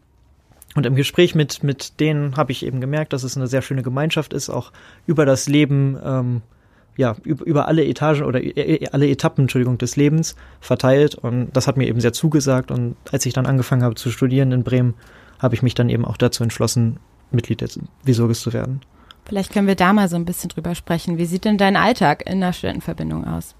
Und 0.75 0.85
im 0.85 0.95
Gespräch 0.95 1.35
mit 1.35 1.63
mit 1.63 1.99
denen 1.99 2.35
habe 2.35 2.51
ich 2.51 2.65
eben 2.65 2.81
gemerkt, 2.81 3.13
dass 3.13 3.23
es 3.23 3.37
eine 3.37 3.47
sehr 3.47 3.61
schöne 3.61 3.83
Gemeinschaft 3.83 4.33
ist, 4.33 4.49
auch 4.49 4.71
über 5.05 5.25
das 5.25 5.47
Leben 5.47 5.97
ähm, 6.03 6.41
ja, 6.95 7.15
über, 7.23 7.67
alle 7.67 7.85
Etagen 7.85 8.23
oder 8.23 8.39
alle 8.91 9.09
Etappen, 9.09 9.45
Entschuldigung, 9.45 9.77
des 9.77 9.95
Lebens 9.95 10.35
verteilt. 10.59 11.15
Und 11.15 11.49
das 11.53 11.67
hat 11.67 11.77
mir 11.77 11.87
eben 11.87 11.99
sehr 11.99 12.13
zugesagt. 12.13 12.71
Und 12.71 12.95
als 13.11 13.25
ich 13.25 13.33
dann 13.33 13.45
angefangen 13.45 13.83
habe 13.83 13.95
zu 13.95 14.11
studieren 14.11 14.51
in 14.51 14.63
Bremen, 14.63 14.93
habe 15.39 15.55
ich 15.55 15.63
mich 15.63 15.73
dann 15.73 15.89
eben 15.89 16.05
auch 16.05 16.17
dazu 16.17 16.43
entschlossen, 16.43 16.97
Mitglied 17.31 17.61
des 17.61 17.79
Visorgis 18.03 18.41
zu 18.41 18.53
werden. 18.53 18.81
Vielleicht 19.25 19.51
können 19.51 19.67
wir 19.67 19.75
da 19.75 19.93
mal 19.93 20.07
so 20.07 20.15
ein 20.15 20.25
bisschen 20.25 20.49
drüber 20.49 20.75
sprechen. 20.75 21.17
Wie 21.17 21.25
sieht 21.25 21.45
denn 21.45 21.57
dein 21.57 21.75
Alltag 21.75 22.29
in 22.29 22.41
der 22.41 22.53
Studentenverbindung 22.53 23.25
aus? 23.25 23.55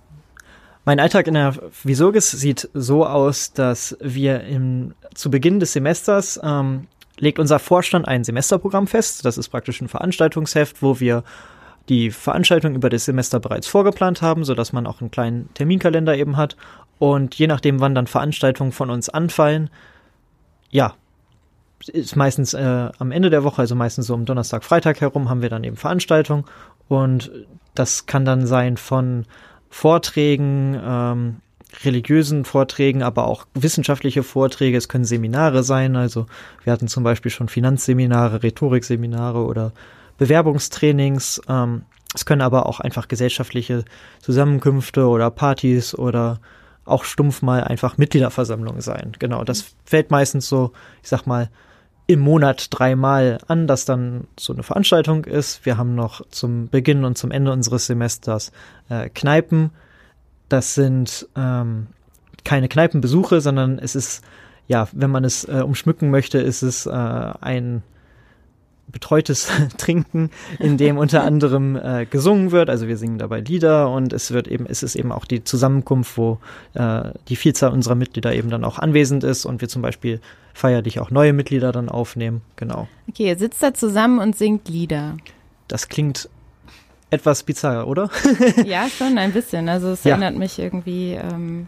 Mein 0.85 0.99
Alltag 0.99 1.27
in 1.27 1.35
der 1.35 1.55
Visorgis 1.83 2.29
sieht 2.29 2.69
so 2.73 3.05
aus, 3.05 3.53
dass 3.53 3.97
wir 4.01 4.41
im, 4.41 4.93
zu 5.13 5.31
Beginn 5.31 5.61
des 5.61 5.71
Semesters 5.71 6.39
ähm, 6.43 6.87
legt 7.17 7.39
unser 7.39 7.59
Vorstand 7.59 8.07
ein 8.07 8.25
Semesterprogramm 8.25 8.87
fest. 8.87 9.23
Das 9.23 9.37
ist 9.37 9.47
praktisch 9.47 9.79
ein 9.81 9.87
Veranstaltungsheft, 9.87 10.81
wo 10.81 10.99
wir 10.99 11.23
die 11.89 12.11
Veranstaltung 12.11 12.75
über 12.75 12.89
das 12.89 13.05
Semester 13.05 13.39
bereits 13.39 13.67
vorgeplant 13.67 14.21
haben, 14.21 14.43
so 14.43 14.55
dass 14.55 14.73
man 14.73 14.87
auch 14.87 15.01
einen 15.01 15.11
kleinen 15.11 15.53
Terminkalender 15.53 16.15
eben 16.15 16.37
hat. 16.37 16.55
Und 16.99 17.35
je 17.35 17.47
nachdem, 17.47 17.79
wann 17.79 17.95
dann 17.95 18.07
Veranstaltungen 18.07 18.71
von 18.71 18.89
uns 18.89 19.09
anfallen, 19.09 19.69
ja, 20.69 20.93
ist 21.87 22.15
meistens 22.15 22.53
äh, 22.53 22.89
am 22.97 23.11
Ende 23.11 23.29
der 23.29 23.43
Woche, 23.43 23.61
also 23.61 23.75
meistens 23.75 24.07
so 24.07 24.13
um 24.13 24.25
Donnerstag, 24.25 24.63
Freitag 24.63 25.01
herum, 25.01 25.29
haben 25.29 25.41
wir 25.41 25.49
dann 25.49 25.63
eben 25.65 25.75
Veranstaltungen. 25.75 26.45
Und 26.87 27.31
das 27.75 28.05
kann 28.05 28.23
dann 28.23 28.47
sein 28.47 28.77
von 28.77 29.25
Vorträgen, 29.69 30.79
ähm, 30.81 31.35
religiösen 31.83 32.45
Vorträgen, 32.45 33.01
aber 33.01 33.27
auch 33.27 33.45
wissenschaftliche 33.55 34.23
Vorträge. 34.23 34.77
Es 34.77 34.87
können 34.87 35.05
Seminare 35.05 35.63
sein. 35.63 35.95
Also 35.95 36.27
wir 36.63 36.71
hatten 36.71 36.87
zum 36.87 37.03
Beispiel 37.03 37.31
schon 37.31 37.49
Finanzseminare, 37.49 38.43
Rhetorikseminare 38.43 39.43
oder 39.43 39.73
Bewerbungstrainings. 40.23 41.41
Ähm, 41.49 41.83
es 42.15 42.25
können 42.25 42.41
aber 42.41 42.67
auch 42.67 42.79
einfach 42.79 43.07
gesellschaftliche 43.07 43.83
Zusammenkünfte 44.21 45.07
oder 45.07 45.29
Partys 45.31 45.93
oder 45.93 46.39
auch 46.85 47.03
stumpf 47.03 47.41
mal 47.41 47.63
einfach 47.63 47.97
Mitgliederversammlungen 47.97 48.81
sein. 48.81 49.13
Genau, 49.19 49.43
das 49.43 49.75
fällt 49.85 50.11
meistens 50.11 50.47
so, 50.47 50.71
ich 51.01 51.09
sag 51.09 51.25
mal, 51.25 51.49
im 52.07 52.19
Monat 52.19 52.67
dreimal 52.69 53.39
an, 53.47 53.67
dass 53.67 53.85
dann 53.85 54.27
so 54.37 54.53
eine 54.53 54.63
Veranstaltung 54.63 55.25
ist. 55.25 55.65
Wir 55.65 55.77
haben 55.77 55.95
noch 55.95 56.25
zum 56.29 56.69
Beginn 56.69 57.05
und 57.05 57.17
zum 57.17 57.31
Ende 57.31 57.51
unseres 57.51 57.85
Semesters 57.87 58.51
äh, 58.89 59.09
Kneipen. 59.09 59.71
Das 60.49 60.75
sind 60.75 61.27
ähm, 61.35 61.87
keine 62.43 62.67
Kneipenbesuche, 62.67 63.39
sondern 63.41 63.79
es 63.79 63.95
ist, 63.95 64.23
ja, 64.67 64.87
wenn 64.91 65.11
man 65.11 65.23
es 65.23 65.45
äh, 65.45 65.61
umschmücken 65.63 66.11
möchte, 66.11 66.39
ist 66.39 66.61
es 66.61 66.85
äh, 66.85 66.91
ein 66.91 67.83
betreutes 68.87 69.49
Trinken, 69.77 70.29
in 70.59 70.77
dem 70.77 70.97
unter 70.97 71.23
anderem 71.23 71.75
äh, 71.75 72.05
gesungen 72.05 72.51
wird. 72.51 72.69
Also 72.69 72.87
wir 72.87 72.97
singen 72.97 73.17
dabei 73.17 73.39
Lieder 73.39 73.89
und 73.89 74.13
es 74.13 74.31
wird 74.31 74.47
eben, 74.47 74.65
es 74.65 74.83
ist 74.83 74.95
eben 74.95 75.11
auch 75.11 75.25
die 75.25 75.43
Zusammenkunft, 75.43 76.17
wo 76.17 76.39
äh, 76.73 77.11
die 77.27 77.35
Vielzahl 77.35 77.71
unserer 77.71 77.95
Mitglieder 77.95 78.33
eben 78.33 78.49
dann 78.49 78.63
auch 78.63 78.79
anwesend 78.79 79.23
ist 79.23 79.45
und 79.45 79.61
wir 79.61 79.69
zum 79.69 79.81
Beispiel 79.81 80.21
feierlich 80.53 80.99
auch 80.99 81.11
neue 81.11 81.33
Mitglieder 81.33 81.71
dann 81.71 81.89
aufnehmen. 81.89 82.41
Genau. 82.55 82.87
Okay, 83.09 83.27
ihr 83.27 83.37
sitzt 83.37 83.63
da 83.63 83.73
zusammen 83.73 84.19
und 84.19 84.37
singt 84.37 84.69
Lieder. 84.69 85.17
Das 85.67 85.89
klingt 85.89 86.29
etwas 87.09 87.43
bizarr, 87.43 87.87
oder? 87.87 88.09
ja, 88.65 88.87
schon 88.89 89.17
ein 89.17 89.31
bisschen. 89.33 89.69
Also 89.69 89.89
es 89.89 90.03
ja. 90.03 90.11
erinnert 90.11 90.35
mich 90.35 90.59
irgendwie 90.59 91.13
ähm, 91.13 91.67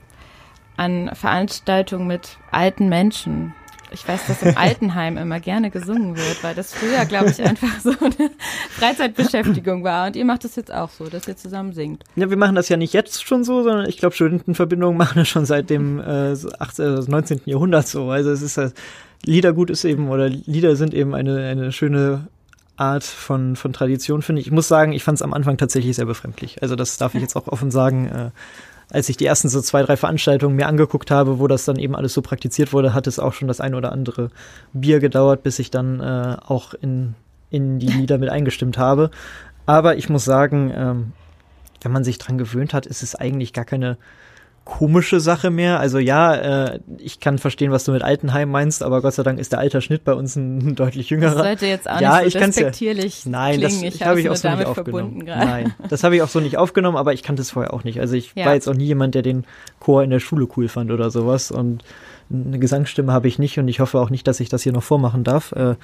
an 0.77 1.11
Veranstaltungen 1.13 2.07
mit 2.07 2.37
alten 2.51 2.89
Menschen 2.89 3.53
ich 3.91 4.07
weiß, 4.07 4.27
dass 4.27 4.41
im 4.41 4.57
Altenheim 4.57 5.17
immer 5.17 5.39
gerne 5.39 5.69
gesungen 5.71 6.15
wird, 6.15 6.43
weil 6.43 6.55
das 6.55 6.73
früher, 6.73 7.05
glaube 7.05 7.29
ich, 7.29 7.41
einfach 7.41 7.79
so 7.79 7.91
eine 7.91 8.31
Freizeitbeschäftigung 8.69 9.83
war. 9.83 10.07
Und 10.07 10.15
ihr 10.15 10.25
macht 10.25 10.43
das 10.43 10.55
jetzt 10.55 10.73
auch 10.73 10.89
so, 10.89 11.05
dass 11.05 11.27
ihr 11.27 11.37
zusammen 11.37 11.73
singt. 11.73 12.03
Ja, 12.15 12.29
wir 12.29 12.37
machen 12.37 12.55
das 12.55 12.69
ja 12.69 12.77
nicht 12.77 12.93
jetzt 12.93 13.25
schon 13.25 13.43
so, 13.43 13.63
sondern 13.63 13.87
ich 13.87 13.97
glaube, 13.97 14.15
Studentenverbindungen 14.15 14.97
machen 14.97 15.19
das 15.19 15.27
schon 15.27 15.45
seit 15.45 15.69
dem 15.69 15.99
äh, 15.99 16.35
18, 16.59 17.05
19. 17.07 17.37
Äh, 17.37 17.41
Jahrhundert 17.45 17.87
so. 17.87 18.09
Also 18.09 18.31
es 18.31 18.41
ist 18.41 18.57
halt, 18.57 18.73
Liedergut 19.25 19.69
ist 19.69 19.85
eben, 19.85 20.09
oder 20.09 20.29
Lieder 20.29 20.75
sind 20.75 20.93
eben 20.93 21.15
eine, 21.15 21.47
eine 21.47 21.71
schöne 21.71 22.27
Art 22.77 23.03
von, 23.03 23.55
von 23.55 23.73
Tradition, 23.73 24.21
finde 24.21 24.41
ich. 24.41 24.47
Ich 24.47 24.53
muss 24.53 24.67
sagen, 24.67 24.91
ich 24.91 25.03
fand 25.03 25.17
es 25.17 25.21
am 25.21 25.33
Anfang 25.33 25.57
tatsächlich 25.57 25.95
sehr 25.95 26.05
befremdlich. 26.05 26.61
Also 26.61 26.75
das 26.75 26.97
darf 26.97 27.15
ich 27.15 27.21
jetzt 27.21 27.35
auch 27.35 27.47
offen 27.47 27.71
sagen. 27.71 28.07
Äh, 28.07 28.31
als 28.91 29.09
ich 29.09 29.17
die 29.17 29.25
ersten 29.25 29.49
so 29.49 29.61
zwei, 29.61 29.83
drei 29.83 29.97
Veranstaltungen 29.97 30.55
mir 30.55 30.67
angeguckt 30.67 31.11
habe, 31.11 31.39
wo 31.39 31.47
das 31.47 31.65
dann 31.65 31.77
eben 31.77 31.95
alles 31.95 32.13
so 32.13 32.21
praktiziert 32.21 32.73
wurde, 32.73 32.93
hat 32.93 33.07
es 33.07 33.19
auch 33.19 33.33
schon 33.33 33.47
das 33.47 33.61
ein 33.61 33.75
oder 33.75 33.91
andere 33.91 34.29
Bier 34.73 34.99
gedauert, 34.99 35.43
bis 35.43 35.59
ich 35.59 35.71
dann 35.71 35.99
äh, 35.99 36.37
auch 36.45 36.73
in, 36.73 37.15
in 37.49 37.79
die 37.79 37.87
Lieder 37.91 38.17
mit 38.17 38.29
eingestimmt 38.29 38.77
habe. 38.77 39.11
Aber 39.65 39.97
ich 39.97 40.09
muss 40.09 40.25
sagen, 40.25 40.71
ähm, 40.75 41.13
wenn 41.81 41.91
man 41.91 42.03
sich 42.03 42.17
dran 42.17 42.37
gewöhnt 42.37 42.73
hat, 42.73 42.85
ist 42.85 43.03
es 43.03 43.15
eigentlich 43.15 43.53
gar 43.53 43.65
keine 43.65 43.97
komische 44.65 45.19
Sache 45.19 45.51
mehr. 45.51 45.79
Also 45.79 45.99
ja, 45.99 46.35
äh, 46.35 46.79
ich 46.97 47.19
kann 47.19 47.37
verstehen, 47.37 47.71
was 47.71 47.83
du 47.85 47.91
mit 47.91 48.01
Altenheim 48.01 48.49
meinst, 48.49 48.81
aber 48.83 49.01
Gott 49.01 49.13
sei 49.13 49.23
Dank 49.23 49.39
ist 49.39 49.51
der 49.51 49.59
Altersschnitt 49.59 50.03
bei 50.03 50.13
uns 50.13 50.35
ein, 50.35 50.75
deutlich 50.75 51.11
jüngerer. 51.11 51.35
Das 51.35 51.43
sollte 51.43 51.65
jetzt 51.67 51.89
auch 51.89 52.01
ja, 52.01 52.21
nicht 52.21 52.33
so 52.33 52.39
respektierlich 52.39 53.25
ja, 53.25 53.31
Nein, 53.31 53.59
klingen. 53.59 53.83
das 53.83 53.95
ich 53.95 54.03
habe 54.03 54.19
ich 54.19 54.29
auch 54.29 54.35
so 54.35 54.49
nicht 54.49 54.65
aufgenommen. 54.65 55.23
Nein, 55.23 55.73
das 55.87 56.03
habe 56.03 56.15
ich 56.15 56.23
auch 56.23 56.29
so 56.29 56.39
nicht 56.39 56.57
aufgenommen, 56.57 56.97
aber 56.97 57.13
ich 57.13 57.21
kannte 57.21 57.43
es 57.43 57.51
vorher 57.51 57.73
auch 57.73 57.83
nicht. 57.83 57.99
Also 57.99 58.15
ich 58.15 58.33
ja. 58.35 58.47
war 58.47 58.55
jetzt 58.55 58.67
auch 58.67 58.73
nie 58.73 58.85
jemand, 58.85 59.13
der 59.15 59.21
den 59.21 59.45
Chor 59.79 60.03
in 60.03 60.09
der 60.09 60.19
Schule 60.19 60.47
cool 60.57 60.67
fand 60.67 60.91
oder 60.91 61.11
sowas 61.11 61.51
und 61.51 61.83
eine 62.31 62.57
Gesangsstimme 62.57 63.13
habe 63.13 63.27
ich 63.27 63.37
nicht 63.37 63.59
und 63.59 63.67
ich 63.67 63.79
hoffe 63.79 63.99
auch 63.99 64.09
nicht, 64.09 64.27
dass 64.27 64.39
ich 64.39 64.49
das 64.49 64.63
hier 64.63 64.73
noch 64.73 64.83
vormachen 64.83 65.23
darf. 65.23 65.51
Äh, 65.51 65.75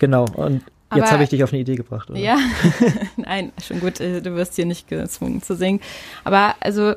genau. 0.00 0.26
Und 0.34 0.62
aber, 0.90 1.00
Jetzt 1.00 1.12
habe 1.12 1.22
ich 1.24 1.30
dich 1.30 1.42
auf 1.42 1.52
eine 1.52 1.60
Idee 1.60 1.76
gebracht, 1.76 2.10
oder? 2.10 2.18
Ja, 2.18 2.38
nein, 3.16 3.52
schon 3.62 3.80
gut, 3.80 4.00
äh, 4.00 4.20
du 4.20 4.34
wirst 4.36 4.54
hier 4.54 4.66
nicht 4.66 4.86
gezwungen 4.88 5.42
zu 5.42 5.56
singen. 5.56 5.80
Aber 6.24 6.54
also, 6.60 6.94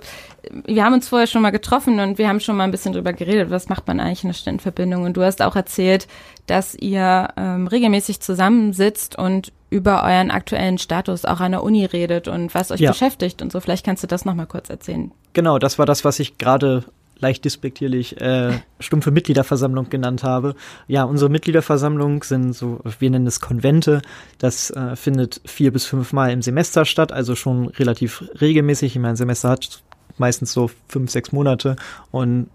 wir 0.66 0.84
haben 0.84 0.94
uns 0.94 1.08
vorher 1.08 1.28
schon 1.28 1.42
mal 1.42 1.52
getroffen 1.52 2.00
und 2.00 2.18
wir 2.18 2.28
haben 2.28 2.40
schon 2.40 2.58
mal 2.58 2.66
ein 2.66 2.72
bisschen 2.72 2.94
drüber 2.94 3.14
geredet, 3.14 3.50
was 3.50 3.70
macht 3.70 3.88
man 3.88 4.00
eigentlich 4.00 4.24
in 4.24 4.30
einer 4.30 4.36
Studentenverbindung. 4.36 5.04
Und 5.04 5.18
du 5.18 5.24
hast 5.24 5.42
auch 5.42 5.56
erzählt, 5.56 6.08
dass 6.46 6.76
ihr 6.76 7.30
ähm, 7.38 7.68
regelmäßig 7.68 8.20
zusammensitzt 8.20 9.18
und 9.18 9.52
über 9.70 10.04
euren 10.04 10.32
aktuellen 10.32 10.78
Status 10.78 11.26
auch 11.26 11.40
an 11.40 11.52
der 11.52 11.64
Uni 11.64 11.86
redet 11.86 12.28
und 12.28 12.54
was 12.56 12.72
euch 12.72 12.80
ja. 12.80 12.92
beschäftigt 12.92 13.42
und 13.42 13.52
so. 13.52 13.60
Vielleicht 13.60 13.86
kannst 13.86 14.04
du 14.04 14.08
das 14.08 14.26
nochmal 14.26 14.48
kurz 14.48 14.70
erzählen. 14.70 15.12
Genau, 15.34 15.60
das 15.60 15.78
war 15.78 15.86
das, 15.86 16.06
was 16.06 16.20
ich 16.20 16.38
gerade 16.38 16.86
leicht 17.20 17.46
despektierlich 17.46 18.20
äh, 18.22 18.60
stumpfe 18.80 19.12
Mitgliederversammlung 19.12 19.90
genannt 19.90 20.24
habe. 20.24 20.56
Ja, 20.88 21.04
unsere 21.04 21.30
Mitgliederversammlung 21.30 22.24
sind 22.24 22.54
so, 22.54 22.80
wir 23.00 23.10
nennen 23.10 23.28
es 23.28 23.40
Konvente. 23.40 24.02
Das 24.38 24.70
äh, 24.72 24.96
findet 24.96 25.42
vier 25.46 25.72
bis 25.72 25.86
fünf 25.86 26.14
Mal 26.14 26.32
im 26.32 26.42
Semester 26.42 26.86
statt, 26.86 27.12
also 27.12 27.36
schon 27.36 27.68
relativ 27.70 28.24
regelmäßig. 28.40 28.96
Ich 28.96 29.02
meine, 29.02 29.14
ein 29.14 29.18
Semester 29.18 29.50
hat 29.50 29.84
meistens 30.18 30.54
so 30.54 30.70
fünf, 30.88 31.12
sechs 31.12 31.32
Monate 31.32 31.76
und 32.12 32.50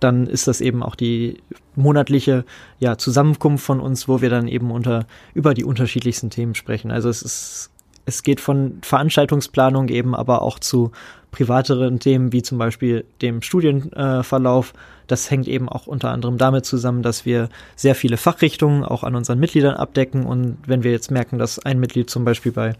dann 0.00 0.28
ist 0.28 0.46
das 0.46 0.60
eben 0.60 0.82
auch 0.84 0.94
die 0.94 1.38
monatliche 1.74 2.44
ja, 2.78 2.96
Zusammenkunft 2.96 3.64
von 3.64 3.80
uns, 3.80 4.06
wo 4.06 4.20
wir 4.20 4.30
dann 4.30 4.46
eben 4.46 4.70
unter 4.70 5.06
über 5.34 5.54
die 5.54 5.64
unterschiedlichsten 5.64 6.30
Themen 6.30 6.54
sprechen. 6.54 6.92
Also 6.92 7.08
es 7.08 7.22
ist 7.22 7.70
es 8.08 8.22
geht 8.22 8.40
von 8.40 8.78
Veranstaltungsplanung 8.80 9.88
eben 9.88 10.14
aber 10.14 10.40
auch 10.40 10.58
zu 10.58 10.92
privateren 11.30 12.00
Themen 12.00 12.32
wie 12.32 12.42
zum 12.42 12.58
Beispiel 12.58 13.04
dem 13.22 13.42
Studienverlauf. 13.42 14.72
das 15.06 15.30
hängt 15.30 15.48
eben 15.48 15.68
auch 15.68 15.86
unter 15.86 16.10
anderem 16.10 16.38
damit 16.38 16.64
zusammen, 16.64 17.02
dass 17.02 17.24
wir 17.26 17.48
sehr 17.76 17.94
viele 17.94 18.16
Fachrichtungen 18.16 18.84
auch 18.84 19.04
an 19.04 19.14
unseren 19.14 19.38
Mitgliedern 19.38 19.74
abdecken 19.74 20.24
und 20.24 20.58
wenn 20.66 20.82
wir 20.82 20.90
jetzt 20.90 21.10
merken, 21.10 21.38
dass 21.38 21.58
ein 21.58 21.80
Mitglied 21.80 22.10
zum 22.10 22.24
Beispiel 22.24 22.52
bei 22.52 22.74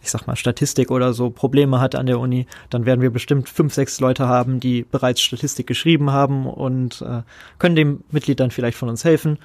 ich 0.00 0.10
sag 0.10 0.26
mal, 0.26 0.36
Statistik 0.36 0.90
oder 0.90 1.12
so 1.12 1.30
Probleme 1.30 1.80
hat 1.80 1.94
an 1.94 2.06
der 2.06 2.20
Uni, 2.20 2.46
dann 2.70 2.86
werden 2.86 3.00
wir 3.00 3.10
bestimmt 3.10 3.48
fünf, 3.48 3.74
sechs 3.74 4.00
Leute 4.00 4.28
haben, 4.28 4.60
die 4.60 4.84
bereits 4.88 5.20
Statistik 5.20 5.66
geschrieben 5.66 6.12
haben 6.12 6.46
und 6.46 7.02
äh, 7.02 7.22
können 7.58 7.76
dem 7.76 8.04
Mitglied 8.10 8.38
dann 8.40 8.50
vielleicht 8.50 8.78
von 8.78 8.88
uns 8.88 9.04
helfen 9.04 9.38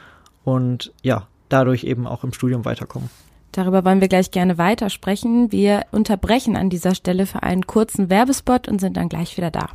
und 0.44 0.94
ja, 1.02 1.28
dadurch 1.50 1.84
eben 1.84 2.08
auch 2.08 2.24
im 2.24 2.34
Studium 2.34 2.66
weiterkommen. 2.66 3.10
Darüber 3.54 3.86
wollen 3.86 4.02
wir 4.02 4.08
gleich 4.08 4.32
gerne 4.32 4.58
weitersprechen. 4.58 5.52
Wir 5.52 5.84
unterbrechen 5.92 6.58
an 6.58 6.70
dieser 6.70 6.96
Stelle 6.96 7.28
für 7.28 7.44
einen 7.44 7.66
kurzen 7.68 8.10
Werbespot 8.10 8.68
und 8.68 8.82
sind 8.82 8.98
dann 8.98 9.10
gleich 9.10 9.38
wieder 9.38 9.52
da. 9.52 9.70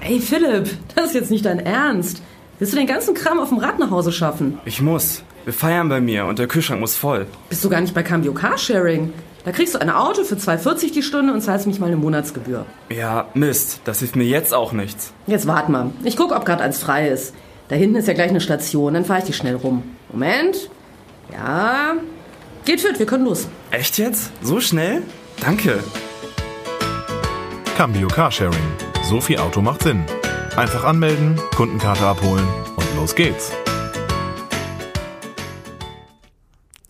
Ey 0.00 0.18
Philipp, 0.18 0.70
das 0.96 1.06
ist 1.06 1.14
jetzt 1.14 1.30
nicht 1.30 1.44
dein 1.44 1.60
Ernst. 1.60 2.22
Willst 2.58 2.72
du 2.72 2.78
den 2.78 2.86
ganzen 2.86 3.14
Kram 3.14 3.38
auf 3.38 3.50
dem 3.50 3.58
Rad 3.58 3.78
nach 3.78 3.90
Hause 3.90 4.10
schaffen? 4.10 4.58
Ich 4.64 4.80
muss. 4.80 5.22
Wir 5.44 5.52
feiern 5.52 5.88
bei 5.88 6.00
mir 6.00 6.26
und 6.26 6.38
der 6.38 6.46
Kühlschrank 6.46 6.80
muss 6.80 6.96
voll. 6.96 7.26
Bist 7.48 7.64
du 7.64 7.68
gar 7.68 7.80
nicht 7.80 7.94
bei 7.94 8.02
Cambio 8.02 8.32
Carsharing? 8.32 9.12
Da 9.44 9.52
kriegst 9.52 9.74
du 9.74 9.80
ein 9.80 9.90
Auto 9.90 10.24
für 10.24 10.36
2,40 10.36 10.92
die 10.92 11.02
Stunde 11.02 11.32
und 11.32 11.40
zahlst 11.40 11.66
mich 11.66 11.78
mal 11.78 11.86
eine 11.86 11.96
Monatsgebühr. 11.96 12.64
Ja, 12.90 13.26
Mist. 13.34 13.80
Das 13.84 13.98
hilft 13.98 14.16
mir 14.16 14.24
jetzt 14.24 14.54
auch 14.54 14.72
nichts. 14.72 15.12
Jetzt 15.26 15.46
wart 15.46 15.68
mal. 15.68 15.90
Ich 16.04 16.16
guck, 16.16 16.34
ob 16.34 16.46
gerade 16.46 16.62
eins 16.62 16.78
frei 16.78 17.08
ist. 17.08 17.34
Da 17.68 17.76
hinten 17.76 17.96
ist 17.96 18.06
ja 18.06 18.14
gleich 18.14 18.30
eine 18.30 18.40
Station, 18.40 18.94
dann 18.94 19.04
fahre 19.04 19.20
ich 19.20 19.26
dich 19.26 19.36
schnell 19.36 19.56
rum. 19.56 19.82
Moment. 20.12 20.68
Ja. 21.32 21.94
Geht 22.64 22.82
fit, 22.82 22.98
wir 22.98 23.06
können 23.06 23.24
los. 23.24 23.48
Echt 23.70 23.96
jetzt? 23.98 24.30
So 24.42 24.60
schnell? 24.60 25.02
Danke. 25.40 25.82
Cambio 27.76 28.08
Carsharing. 28.08 28.60
So 29.02 29.20
viel 29.20 29.38
Auto 29.38 29.62
macht 29.62 29.82
Sinn. 29.82 30.04
Einfach 30.56 30.84
anmelden, 30.84 31.40
Kundenkarte 31.56 32.06
abholen 32.06 32.46
und 32.76 32.96
los 32.96 33.14
geht's. 33.14 33.52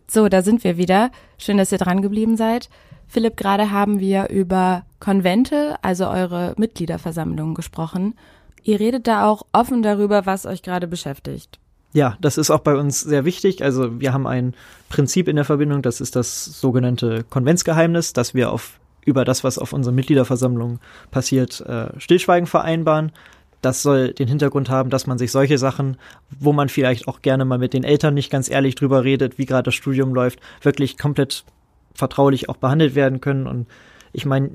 So, 0.09 0.29
da 0.29 0.43
sind 0.43 0.64
wir 0.64 0.76
wieder. 0.76 1.11
Schön, 1.38 1.57
dass 1.57 1.73
ihr 1.73 1.79
dran 1.79 2.02
geblieben 2.02 2.37
seid. 2.37 2.69
Philipp, 3.07 3.37
gerade 3.37 3.71
haben 3.71 4.00
wir 4.00 4.31
über 4.31 4.85
Konvente, 4.99 5.76
also 5.83 6.09
eure 6.09 6.55
Mitgliederversammlungen 6.59 7.55
gesprochen. 7.55 8.14
Ihr 8.64 8.81
redet 8.81 9.07
da 9.07 9.26
auch 9.29 9.47
offen 9.52 9.83
darüber, 9.83 10.26
was 10.26 10.45
euch 10.45 10.62
gerade 10.62 10.88
beschäftigt. 10.88 11.62
Ja, 11.92 12.16
das 12.20 12.38
ist 12.38 12.50
auch 12.50 12.61
bei 12.61 12.75
uns 12.75 13.00
sehr 13.00 13.25
wichtig. 13.25 13.62
Also 13.62 14.00
wir 14.00 14.12
haben 14.12 14.26
ein 14.26 14.54
Prinzip 14.88 15.28
in 15.28 15.37
der 15.37 15.44
Verbindung, 15.44 15.82
das 15.82 16.00
ist 16.00 16.16
das 16.16 16.44
sogenannte 16.44 17.25
Konventsgeheimnis, 17.28 18.12
dass 18.12 18.34
wir 18.34 18.50
auf 18.50 18.78
über 19.04 19.25
das, 19.25 19.42
was 19.42 19.58
auf 19.58 19.72
unserer 19.72 19.94
Mitgliederversammlung 19.94 20.78
passiert, 21.11 21.61
äh, 21.62 21.88
Stillschweigen 21.99 22.46
vereinbaren. 22.46 23.12
Das 23.61 23.82
soll 23.82 24.12
den 24.12 24.28
Hintergrund 24.28 24.70
haben, 24.70 24.90
dass 24.90 25.06
man 25.06 25.18
sich 25.18 25.30
solche 25.32 25.58
Sachen, 25.58 25.96
wo 26.30 26.52
man 26.52 26.68
vielleicht 26.68 27.08
auch 27.08 27.20
gerne 27.20 27.44
mal 27.44 27.58
mit 27.58 27.75
den 27.75 27.84
Eltern 27.84 28.14
nicht 28.14 28.30
ganz 28.30 28.49
ehrlich 28.50 28.75
drüber 28.75 29.04
redet, 29.04 29.38
wie 29.38 29.46
gerade 29.46 29.64
das 29.64 29.75
Studium 29.75 30.14
läuft, 30.14 30.40
wirklich 30.62 30.99
komplett 30.99 31.44
vertraulich 31.94 32.49
auch 32.49 32.56
behandelt 32.56 32.94
werden 32.94 33.20
können. 33.20 33.46
Und 33.46 33.66
ich 34.12 34.25
meine, 34.25 34.50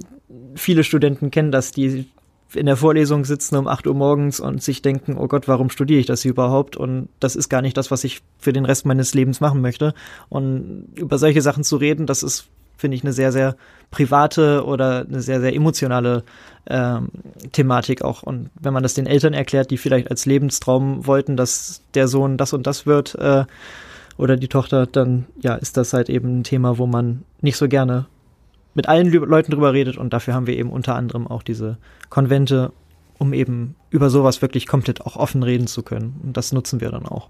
viele 0.55 0.83
Studenten 0.83 1.31
kennen 1.31 1.51
das, 1.51 1.71
die 1.71 2.09
in 2.53 2.65
der 2.65 2.77
Vorlesung 2.77 3.25
sitzen 3.25 3.55
um 3.57 3.67
8 3.67 3.87
Uhr 3.87 3.93
morgens 3.93 4.39
und 4.39 4.63
sich 4.63 4.81
denken, 4.81 5.17
oh 5.17 5.27
Gott, 5.27 5.47
warum 5.47 5.69
studiere 5.69 5.99
ich 5.99 6.05
das 6.05 6.21
hier 6.21 6.31
überhaupt? 6.31 6.77
Und 6.77 7.09
das 7.19 7.35
ist 7.35 7.49
gar 7.49 7.61
nicht 7.61 7.75
das, 7.75 7.91
was 7.91 8.03
ich 8.03 8.21
für 8.39 8.53
den 8.53 8.65
Rest 8.65 8.85
meines 8.85 9.13
Lebens 9.13 9.41
machen 9.41 9.61
möchte. 9.61 9.93
Und 10.29 10.87
über 10.95 11.17
solche 11.17 11.41
Sachen 11.41 11.63
zu 11.63 11.77
reden, 11.77 12.05
das 12.05 12.23
ist, 12.23 12.47
finde 12.77 12.95
ich, 12.95 13.03
eine 13.03 13.13
sehr, 13.13 13.31
sehr 13.31 13.55
private 13.91 14.65
oder 14.65 15.05
eine 15.07 15.21
sehr, 15.21 15.41
sehr 15.41 15.53
emotionale 15.53 16.23
ähm, 16.69 17.09
Thematik 17.51 18.01
auch. 18.01 18.23
Und 18.23 18.49
wenn 18.59 18.73
man 18.73 18.83
das 18.83 18.93
den 18.93 19.07
Eltern 19.07 19.33
erklärt, 19.33 19.69
die 19.71 19.77
vielleicht 19.77 20.09
als 20.09 20.25
Lebenstraum 20.25 21.05
wollten, 21.05 21.35
dass 21.35 21.81
der 21.93 22.07
Sohn 22.07 22.37
das 22.37 22.53
und 22.53 22.65
das 22.65 22.85
wird, 22.85 23.15
äh, 23.15 23.45
oder 24.17 24.35
die 24.35 24.47
Tochter, 24.47 24.85
dann 24.87 25.25
ja, 25.39 25.55
ist 25.55 25.77
das 25.77 25.93
halt 25.93 26.09
eben 26.09 26.39
ein 26.39 26.43
Thema, 26.43 26.77
wo 26.77 26.87
man 26.87 27.23
nicht 27.41 27.57
so 27.57 27.67
gerne 27.67 28.07
mit 28.77 28.87
allen 28.87 29.11
Leuten 29.11 29.51
drüber 29.51 29.73
redet 29.73 29.97
und 29.97 30.13
dafür 30.13 30.35
haben 30.35 30.45
wir 30.45 30.55
eben 30.55 30.69
unter 30.69 30.95
anderem 30.95 31.25
auch 31.25 31.41
diese 31.41 31.77
Konvente, 32.09 32.71
um 33.17 33.33
eben 33.33 33.75
über 33.89 34.11
sowas 34.11 34.43
wirklich 34.43 34.67
komplett 34.67 35.01
auch 35.01 35.15
offen 35.15 35.41
reden 35.41 35.65
zu 35.65 35.81
können. 35.81 36.21
Und 36.23 36.37
das 36.37 36.51
nutzen 36.53 36.79
wir 36.79 36.91
dann 36.91 37.07
auch. 37.07 37.27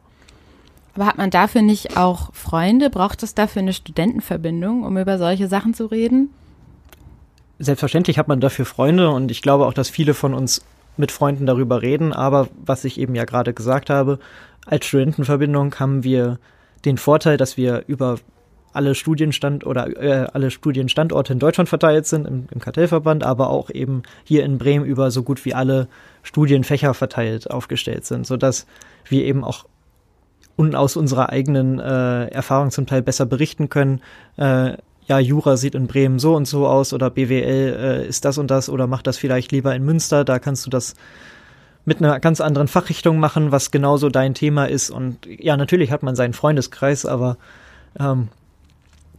Aber 0.93 1.05
hat 1.05 1.17
man 1.17 1.29
dafür 1.29 1.62
nicht 1.62 1.95
auch 1.95 2.33
Freunde? 2.33 2.89
Braucht 2.89 3.23
es 3.23 3.33
dafür 3.33 3.62
eine 3.62 3.71
Studentenverbindung, 3.71 4.83
um 4.83 4.97
über 4.97 5.17
solche 5.17 5.47
Sachen 5.47 5.73
zu 5.73 5.86
reden? 5.86 6.31
Selbstverständlich 7.60 8.19
hat 8.19 8.27
man 8.27 8.41
dafür 8.41 8.65
Freunde 8.65 9.10
und 9.10 9.31
ich 9.31 9.41
glaube 9.41 9.67
auch, 9.67 9.73
dass 9.73 9.89
viele 9.89 10.13
von 10.13 10.33
uns 10.33 10.65
mit 10.97 11.13
Freunden 11.13 11.45
darüber 11.45 11.81
reden. 11.81 12.12
Aber 12.12 12.49
was 12.65 12.83
ich 12.83 12.99
eben 12.99 13.15
ja 13.15 13.23
gerade 13.23 13.53
gesagt 13.53 13.89
habe, 13.89 14.19
als 14.65 14.86
Studentenverbindung 14.86 15.73
haben 15.75 16.03
wir 16.03 16.39
den 16.83 16.97
Vorteil, 16.97 17.38
dass 17.38 17.55
wir 17.55 17.86
über 17.88 18.17
alle 18.73 18.95
Studienstand 18.95 19.65
oder 19.65 19.88
äh, 20.01 20.27
alle 20.34 20.51
Studienstandorte 20.51 21.34
in 21.34 21.39
Deutschland 21.39 21.69
verteilt 21.69 22.06
sind 22.06 22.27
im, 22.27 22.47
im, 22.51 22.60
Kartellverband, 22.60 23.23
aber 23.23 23.49
auch 23.49 23.69
eben 23.69 24.03
hier 24.23 24.43
in 24.43 24.58
Bremen 24.58 24.86
über 24.86 25.12
so 25.12 25.23
gut 25.23 25.45
wie 25.45 25.53
alle 25.53 25.88
Studienfächer 26.23 26.93
verteilt 26.93 27.49
aufgestellt 27.49 28.06
sind, 28.06 28.27
so 28.27 28.38
dass 28.38 28.67
wir 29.08 29.23
eben 29.25 29.43
auch 29.43 29.65
und 30.56 30.75
aus 30.75 30.95
unserer 30.95 31.30
eigenen 31.30 31.80
äh, 31.80 32.25
Erfahrung 32.27 32.71
zum 32.71 32.88
Teil 32.88 33.03
besser 33.03 33.25
berichten 33.25 33.69
können. 33.69 34.01
Äh, 34.38 34.73
ja, 35.06 35.19
Jura 35.19 35.56
sieht 35.56 35.75
in 35.75 35.88
Bremen 35.88 36.19
so 36.19 36.36
und 36.36 36.45
so 36.45 36.67
aus 36.67 36.93
oder 36.93 37.10
BWL 37.10 37.77
äh, 37.80 38.08
ist 38.08 38.25
das 38.25 38.38
und 38.38 38.51
das 38.51 38.67
oder 38.67 38.88
macht 38.88 39.08
das 39.08 39.17
vielleicht 39.17 39.51
lieber 39.51 39.73
in 39.73 39.86
Münster. 39.86 40.25
Da 40.25 40.39
kannst 40.39 40.65
du 40.65 40.69
das 40.69 40.95
mit 41.86 42.03
einer 42.03 42.19
ganz 42.19 42.41
anderen 42.41 42.67
Fachrichtung 42.67 43.17
machen, 43.19 43.51
was 43.53 43.71
genauso 43.71 44.10
dein 44.10 44.34
Thema 44.34 44.65
ist. 44.65 44.89
Und 44.89 45.25
ja, 45.25 45.56
natürlich 45.56 45.91
hat 45.91 46.03
man 46.03 46.17
seinen 46.17 46.34
Freundeskreis, 46.34 47.06
aber 47.06 47.38
ähm, 47.97 48.27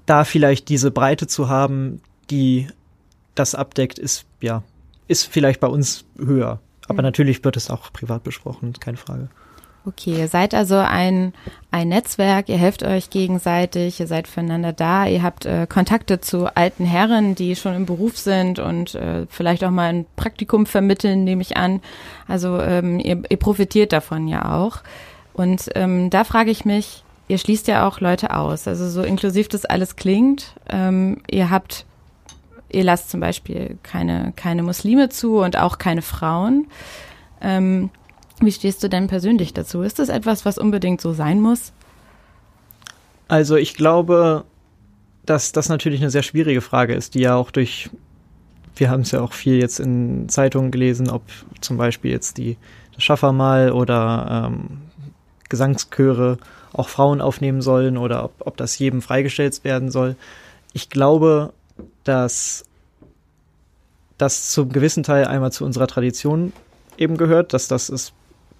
da 0.08 0.24
vielleicht 0.24 0.68
diese 0.68 0.90
Breite 0.90 1.26
zu 1.26 1.48
haben, 1.48 2.00
die 2.30 2.68
das 3.34 3.54
abdeckt, 3.54 3.98
ist 3.98 4.24
ja, 4.40 4.62
ist 5.06 5.26
vielleicht 5.26 5.60
bei 5.60 5.68
uns 5.68 6.04
höher. 6.18 6.60
Aber 6.88 7.02
mhm. 7.02 7.06
natürlich 7.06 7.44
wird 7.44 7.56
es 7.56 7.70
auch 7.70 7.92
privat 7.92 8.24
besprochen, 8.24 8.72
keine 8.80 8.96
Frage. 8.96 9.28
Okay, 9.84 10.18
ihr 10.18 10.28
seid 10.28 10.54
also 10.54 10.76
ein, 10.76 11.32
ein 11.70 11.88
Netzwerk, 11.88 12.48
ihr 12.50 12.58
helft 12.58 12.82
euch 12.82 13.08
gegenseitig, 13.08 14.00
ihr 14.00 14.06
seid 14.06 14.28
füreinander 14.28 14.72
da, 14.72 15.06
ihr 15.06 15.22
habt 15.22 15.46
äh, 15.46 15.66
Kontakte 15.66 16.20
zu 16.20 16.54
alten 16.54 16.84
Herren, 16.84 17.34
die 17.34 17.56
schon 17.56 17.74
im 17.74 17.86
Beruf 17.86 18.18
sind 18.18 18.58
und 18.58 18.94
äh, 18.96 19.26
vielleicht 19.30 19.64
auch 19.64 19.70
mal 19.70 19.88
ein 19.88 20.06
Praktikum 20.16 20.66
vermitteln, 20.66 21.24
nehme 21.24 21.40
ich 21.40 21.56
an. 21.56 21.80
Also 22.26 22.60
ähm, 22.60 22.98
ihr, 22.98 23.22
ihr 23.28 23.36
profitiert 23.38 23.92
davon 23.92 24.28
ja 24.28 24.56
auch. 24.56 24.80
Und 25.32 25.70
ähm, 25.74 26.10
da 26.10 26.24
frage 26.24 26.50
ich 26.50 26.64
mich, 26.66 27.04
ihr 27.28 27.38
schließt 27.38 27.68
ja 27.68 27.86
auch 27.86 28.00
Leute 28.00 28.34
aus. 28.34 28.66
Also 28.66 28.88
so 28.88 29.02
inklusiv 29.02 29.48
das 29.48 29.64
alles 29.64 29.96
klingt. 29.96 30.54
Ähm, 30.68 31.22
ihr 31.30 31.50
habt, 31.50 31.84
ihr 32.70 32.84
lasst 32.84 33.10
zum 33.10 33.20
Beispiel 33.20 33.78
keine, 33.82 34.32
keine 34.34 34.62
Muslime 34.62 35.10
zu 35.10 35.38
und 35.38 35.56
auch 35.56 35.78
keine 35.78 36.02
Frauen. 36.02 36.66
Ähm, 37.40 37.90
wie 38.40 38.52
stehst 38.52 38.82
du 38.82 38.88
denn 38.88 39.08
persönlich 39.08 39.52
dazu? 39.52 39.82
Ist 39.82 39.98
das 39.98 40.08
etwas, 40.08 40.44
was 40.44 40.58
unbedingt 40.58 41.00
so 41.00 41.12
sein 41.12 41.40
muss? 41.40 41.72
Also 43.28 43.56
ich 43.56 43.74
glaube, 43.74 44.44
dass 45.26 45.52
das 45.52 45.68
natürlich 45.68 46.00
eine 46.00 46.10
sehr 46.10 46.22
schwierige 46.22 46.62
Frage 46.62 46.94
ist, 46.94 47.14
die 47.14 47.20
ja 47.20 47.34
auch 47.34 47.50
durch, 47.50 47.90
wir 48.76 48.90
haben 48.90 49.02
es 49.02 49.10
ja 49.10 49.20
auch 49.20 49.34
viel 49.34 49.56
jetzt 49.56 49.80
in 49.80 50.28
Zeitungen 50.30 50.70
gelesen, 50.70 51.10
ob 51.10 51.22
zum 51.60 51.76
Beispiel 51.76 52.10
jetzt 52.10 52.38
die 52.38 52.56
Schaffer 52.96 53.32
mal 53.32 53.70
oder 53.70 54.48
ähm, 54.50 54.78
Gesangschöre 55.48 56.38
auch 56.72 56.88
Frauen 56.88 57.20
aufnehmen 57.20 57.62
sollen 57.62 57.96
oder 57.96 58.24
ob, 58.24 58.32
ob 58.40 58.56
das 58.56 58.78
jedem 58.78 59.02
freigestellt 59.02 59.64
werden 59.64 59.90
soll. 59.90 60.16
Ich 60.72 60.90
glaube, 60.90 61.52
dass 62.04 62.64
das 64.18 64.50
zum 64.50 64.70
gewissen 64.70 65.02
Teil 65.02 65.26
einmal 65.26 65.52
zu 65.52 65.64
unserer 65.64 65.86
Tradition 65.86 66.52
eben 66.96 67.16
gehört, 67.16 67.52
dass 67.52 67.68
das 67.68 67.88
ist, 67.88 68.12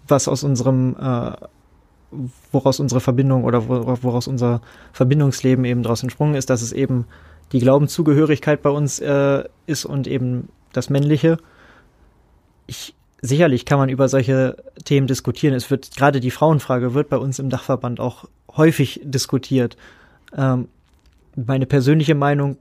was 0.06 0.28
aus 0.28 0.44
unserem, 0.44 0.96
äh, 1.00 1.32
woraus 2.52 2.80
unsere 2.80 3.00
Verbindung 3.00 3.44
oder 3.44 3.68
woraus 3.68 4.28
unser 4.28 4.62
Verbindungsleben 4.92 5.64
eben 5.64 5.82
daraus 5.82 6.02
entsprungen 6.02 6.34
ist, 6.34 6.48
dass 6.48 6.62
es 6.62 6.72
eben 6.72 7.06
die 7.52 7.58
Glaubenszugehörigkeit 7.58 8.62
bei 8.62 8.70
uns 8.70 9.00
äh, 9.00 9.44
ist 9.66 9.84
und 9.84 10.06
eben 10.06 10.48
das 10.72 10.90
Männliche. 10.90 11.38
Ich 12.66 12.94
sicherlich 13.20 13.64
kann 13.64 13.78
man 13.78 13.88
über 13.88 14.08
solche 14.08 14.56
Themen 14.84 15.06
diskutieren. 15.06 15.54
Es 15.54 15.70
wird 15.70 15.96
gerade 15.96 16.20
die 16.20 16.30
Frauenfrage 16.30 16.94
wird 16.94 17.08
bei 17.08 17.16
uns 17.16 17.38
im 17.38 17.50
Dachverband 17.50 18.00
auch 18.00 18.26
häufig 18.56 19.00
diskutiert. 19.02 19.76
Ähm, 20.36 20.68
meine 21.34 21.66
persönliche 21.66 22.14
Meinung 22.14 22.56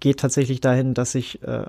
geht 0.00 0.20
tatsächlich 0.20 0.60
dahin, 0.60 0.94
dass 0.94 1.14
ich 1.14 1.42
äh, 1.42 1.64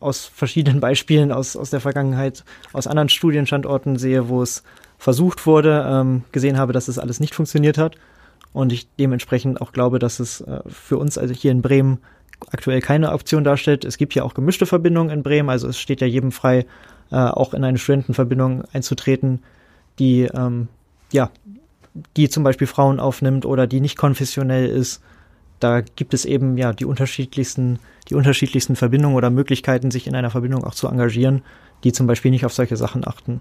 aus 0.00 0.26
verschiedenen 0.26 0.80
Beispielen 0.88 1.32
aus, 1.32 1.56
aus 1.56 1.70
der 1.70 1.80
Vergangenheit, 1.80 2.44
aus 2.72 2.86
anderen 2.86 3.08
Studienstandorten 3.08 3.96
sehe, 3.96 4.28
wo 4.28 4.42
es 4.42 4.62
versucht 4.98 5.46
wurde, 5.46 5.86
ähm, 5.88 6.24
gesehen 6.32 6.58
habe, 6.58 6.72
dass 6.72 6.88
es 6.88 6.98
alles 6.98 7.20
nicht 7.20 7.34
funktioniert 7.34 7.78
hat. 7.78 7.96
Und 8.52 8.72
ich 8.72 8.88
dementsprechend 8.98 9.60
auch 9.60 9.72
glaube, 9.72 9.98
dass 9.98 10.20
es 10.20 10.40
äh, 10.40 10.60
für 10.66 10.98
uns, 10.98 11.18
also 11.18 11.34
hier 11.34 11.52
in 11.52 11.62
Bremen, 11.62 11.98
aktuell 12.50 12.80
keine 12.80 13.12
Option 13.12 13.44
darstellt. 13.44 13.84
Es 13.84 13.98
gibt 13.98 14.14
ja 14.14 14.22
auch 14.22 14.34
gemischte 14.34 14.66
Verbindungen 14.66 15.10
in 15.10 15.22
Bremen, 15.22 15.50
also 15.50 15.68
es 15.68 15.78
steht 15.78 16.00
ja 16.00 16.06
jedem 16.06 16.32
frei, 16.32 16.66
äh, 17.10 17.16
auch 17.16 17.54
in 17.54 17.64
eine 17.64 17.78
Studentenverbindung 17.78 18.64
einzutreten, 18.72 19.42
die 19.98 20.22
ähm, 20.22 20.68
ja, 21.12 21.30
die 22.16 22.28
zum 22.28 22.44
Beispiel 22.44 22.66
Frauen 22.66 23.00
aufnimmt 23.00 23.46
oder 23.46 23.66
die 23.66 23.80
nicht 23.80 23.96
konfessionell 23.96 24.68
ist. 24.68 25.02
Da 25.60 25.80
gibt 25.80 26.14
es 26.14 26.24
eben 26.24 26.56
ja 26.56 26.72
die 26.72 26.84
unterschiedlichsten, 26.84 27.80
die 28.08 28.14
unterschiedlichsten 28.14 28.76
Verbindungen 28.76 29.16
oder 29.16 29.30
Möglichkeiten, 29.30 29.90
sich 29.90 30.06
in 30.06 30.14
einer 30.14 30.30
Verbindung 30.30 30.64
auch 30.64 30.74
zu 30.74 30.86
engagieren, 30.86 31.42
die 31.84 31.92
zum 31.92 32.06
Beispiel 32.06 32.30
nicht 32.30 32.44
auf 32.44 32.52
solche 32.52 32.76
Sachen 32.76 33.06
achten. 33.06 33.40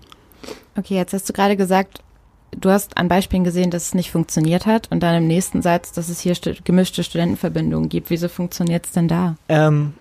Okay, 0.76 0.96
jetzt 0.96 1.14
hast 1.14 1.30
du 1.30 1.34
gerade 1.34 1.58
gesagt, 1.58 2.02
du 2.52 2.70
hast 2.70 2.98
an 2.98 3.08
Beispielen 3.08 3.44
gesehen, 3.44 3.70
dass 3.70 3.88
es 3.88 3.94
nicht 3.94 4.12
funktioniert 4.12 4.66
hat 4.66 4.90
und 4.92 5.02
dann 5.02 5.16
im 5.16 5.28
nächsten 5.28 5.62
Satz, 5.62 5.92
dass 5.92 6.10
es 6.10 6.20
hier 6.20 6.36
gemischte 6.64 7.04
Studentenverbindungen 7.04 7.90
gibt. 7.90 8.10
Wieso 8.10 8.30
funktioniert 8.30 8.86
es 8.86 8.92
denn 8.92 9.08
da? 9.08 9.36
Ähm, 9.50 9.94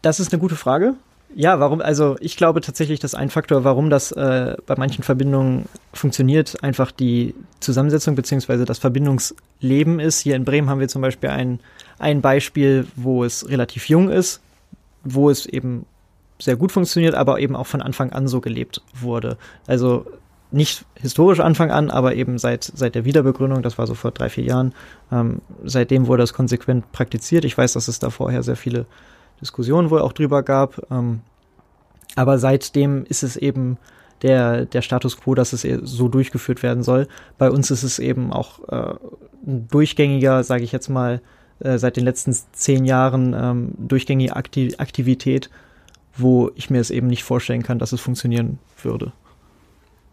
das 0.00 0.20
ist 0.20 0.32
eine 0.32 0.40
gute 0.40 0.56
Frage. 0.56 0.94
Ja, 1.36 1.58
warum? 1.58 1.80
Also 1.80 2.16
ich 2.20 2.36
glaube 2.36 2.60
tatsächlich, 2.60 3.00
dass 3.00 3.14
ein 3.14 3.28
Faktor, 3.28 3.64
warum 3.64 3.90
das 3.90 4.12
äh, 4.12 4.56
bei 4.66 4.76
manchen 4.76 5.02
Verbindungen 5.02 5.66
funktioniert, 5.92 6.62
einfach 6.62 6.92
die 6.92 7.34
Zusammensetzung 7.58 8.14
beziehungsweise 8.14 8.64
das 8.64 8.78
Verbindungsleben 8.78 9.98
ist. 9.98 10.20
Hier 10.20 10.36
in 10.36 10.44
Bremen 10.44 10.70
haben 10.70 10.78
wir 10.78 10.88
zum 10.88 11.02
Beispiel 11.02 11.30
ein, 11.30 11.58
ein 11.98 12.20
Beispiel, 12.20 12.86
wo 12.94 13.24
es 13.24 13.48
relativ 13.48 13.88
jung 13.88 14.10
ist, 14.10 14.40
wo 15.02 15.28
es 15.28 15.46
eben 15.46 15.86
sehr 16.38 16.54
gut 16.54 16.70
funktioniert, 16.70 17.16
aber 17.16 17.40
eben 17.40 17.56
auch 17.56 17.66
von 17.66 17.82
Anfang 17.82 18.12
an 18.12 18.28
so 18.28 18.40
gelebt 18.40 18.80
wurde. 18.94 19.36
Also 19.66 20.06
nicht 20.52 20.84
historisch 20.94 21.40
Anfang 21.40 21.72
an, 21.72 21.90
aber 21.90 22.14
eben 22.14 22.38
seit, 22.38 22.62
seit 22.62 22.94
der 22.94 23.04
Wiederbegründung, 23.04 23.62
das 23.62 23.76
war 23.76 23.88
so 23.88 23.94
vor 23.94 24.12
drei, 24.12 24.28
vier 24.28 24.44
Jahren, 24.44 24.72
ähm, 25.10 25.40
seitdem 25.64 26.06
wurde 26.06 26.22
das 26.22 26.32
konsequent 26.32 26.92
praktiziert. 26.92 27.44
Ich 27.44 27.58
weiß, 27.58 27.72
dass 27.72 27.88
es 27.88 27.98
da 27.98 28.10
vorher 28.10 28.44
sehr 28.44 28.56
viele 28.56 28.86
Diskussionen 29.44 29.90
wohl 29.90 30.00
auch 30.00 30.12
drüber 30.12 30.42
gab. 30.42 30.90
Ähm, 30.90 31.20
aber 32.16 32.38
seitdem 32.38 33.04
ist 33.04 33.22
es 33.22 33.36
eben 33.36 33.76
der, 34.22 34.64
der 34.64 34.82
Status 34.82 35.18
quo, 35.18 35.34
dass 35.34 35.52
es 35.52 35.62
so 35.82 36.08
durchgeführt 36.08 36.62
werden 36.62 36.82
soll. 36.82 37.08
Bei 37.36 37.50
uns 37.50 37.70
ist 37.70 37.82
es 37.82 37.98
eben 37.98 38.32
auch 38.32 38.66
äh, 38.68 38.94
ein 39.46 39.68
durchgängiger, 39.68 40.42
sage 40.44 40.64
ich 40.64 40.72
jetzt 40.72 40.88
mal, 40.88 41.20
äh, 41.60 41.78
seit 41.78 41.96
den 41.96 42.04
letzten 42.04 42.34
zehn 42.52 42.86
Jahren 42.86 43.34
ähm, 43.34 43.72
durchgängige 43.76 44.34
Aktiv 44.34 44.74
Aktivität, 44.78 45.50
wo 46.16 46.50
ich 46.54 46.70
mir 46.70 46.80
es 46.80 46.90
eben 46.90 47.08
nicht 47.08 47.24
vorstellen 47.24 47.62
kann, 47.62 47.78
dass 47.78 47.92
es 47.92 48.00
funktionieren 48.00 48.58
würde. 48.82 49.12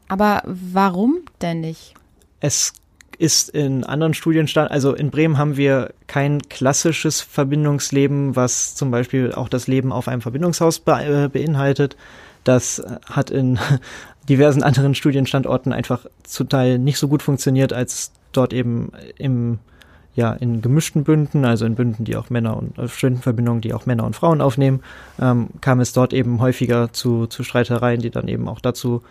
Aber 0.10 0.44
warum 0.46 1.20
denn 1.42 1.62
nicht? 1.62 1.94
Es 2.42 2.74
ist 3.22 3.50
in 3.50 3.84
anderen 3.84 4.16
Studienstand, 4.16 4.72
also 4.72 4.96
in 4.96 5.12
Bremen 5.12 5.38
haben 5.38 5.56
wir 5.56 5.94
kein 6.08 6.42
klassisches 6.42 7.22
Verbindungsleben, 7.22 8.36
was 8.36 8.74
zum 8.74 8.90
Beispiel 8.90 9.32
auch 9.32 9.48
das 9.48 9.68
Leben 9.68 9.92
auf 9.92 10.08
einem 10.08 10.22
Verbindungshaus 10.22 10.80
be 10.80 10.92
äh, 10.94 11.30
beinhaltet. 11.30 11.96
Das 12.44 12.84
hat 13.06 13.30
in 13.30 13.60
diversen 14.30 14.64
anderen 14.64 14.96
Studienstandorten 14.96 15.72
einfach 15.72 16.08
zum 16.24 16.50
Teil 16.50 16.80
nicht 16.80 16.98
so 16.98 17.08
gut 17.08 17.22
funktioniert, 17.22 17.74
als 17.74 18.12
dort 18.32 18.54
eben 18.54 18.92
im 19.20 19.60
ja 20.16 20.34
in 20.34 20.62
gemischten 20.62 21.04
Bünden, 21.04 21.46
also 21.46 21.66
in 21.66 21.76
Bünden, 21.76 22.04
die 22.04 22.18
auch 22.18 22.32
Männer 22.32 22.58
und 22.58 22.78
äh, 22.80 22.88
Studentenverbindungen, 22.88 23.62
die 23.62 23.74
auch 23.74 23.86
Männer 23.86 24.04
und 24.04 24.16
Frauen 24.16 24.42
aufnehmen, 24.42 24.82
ähm, 25.22 25.50
kam 25.62 25.80
es 25.80 25.94
dort 25.94 26.12
eben 26.12 26.42
häufiger 26.42 26.92
zu, 26.92 27.28
zu 27.28 27.44
Streitereien, 27.44 28.02
die 28.02 28.10
dann 28.10 28.28
eben 28.28 28.50
auch 28.50 28.60
dazu 28.60 29.04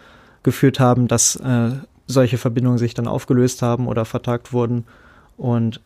geführt 0.42 0.80
haben, 0.80 1.06
dass 1.06 1.36
äh, 1.36 1.70
solche 2.12 2.38
Verbindungen 2.38 2.78
sich 2.78 2.94
dann 2.94 3.06
aufgelöst 3.06 3.62
haben 3.62 3.86
oder 3.86 4.04
vertagt 4.04 4.52
wurden. 4.52 4.86
Und 5.36 5.80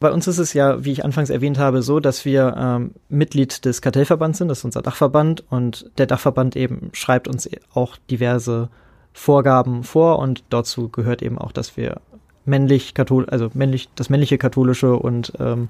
bei 0.00 0.10
uns 0.10 0.26
ist 0.26 0.38
es 0.38 0.54
ja, 0.54 0.84
wie 0.84 0.92
ich 0.92 1.04
anfangs 1.04 1.28
erwähnt 1.30 1.58
habe, 1.58 1.82
so, 1.82 2.00
dass 2.00 2.24
wir 2.24 2.54
ähm, 2.56 2.92
Mitglied 3.08 3.64
des 3.64 3.82
Kartellverbands 3.82 4.38
sind, 4.38 4.48
das 4.48 4.58
ist 4.58 4.64
unser 4.64 4.82
Dachverband 4.82 5.44
und 5.50 5.90
der 5.98 6.06
Dachverband 6.06 6.56
eben 6.56 6.90
schreibt 6.92 7.28
uns 7.28 7.48
auch 7.74 7.96
diverse 8.10 8.70
Vorgaben 9.12 9.84
vor 9.84 10.18
und 10.18 10.44
dazu 10.48 10.88
gehört 10.88 11.20
eben 11.20 11.36
auch, 11.36 11.52
dass 11.52 11.76
wir 11.76 12.00
männlich 12.46 12.94
kathol 12.94 13.28
also 13.28 13.50
männlich 13.52 13.90
das 13.94 14.08
männliche 14.08 14.38
katholische 14.38 14.94
und 14.94 15.32
ähm, 15.38 15.68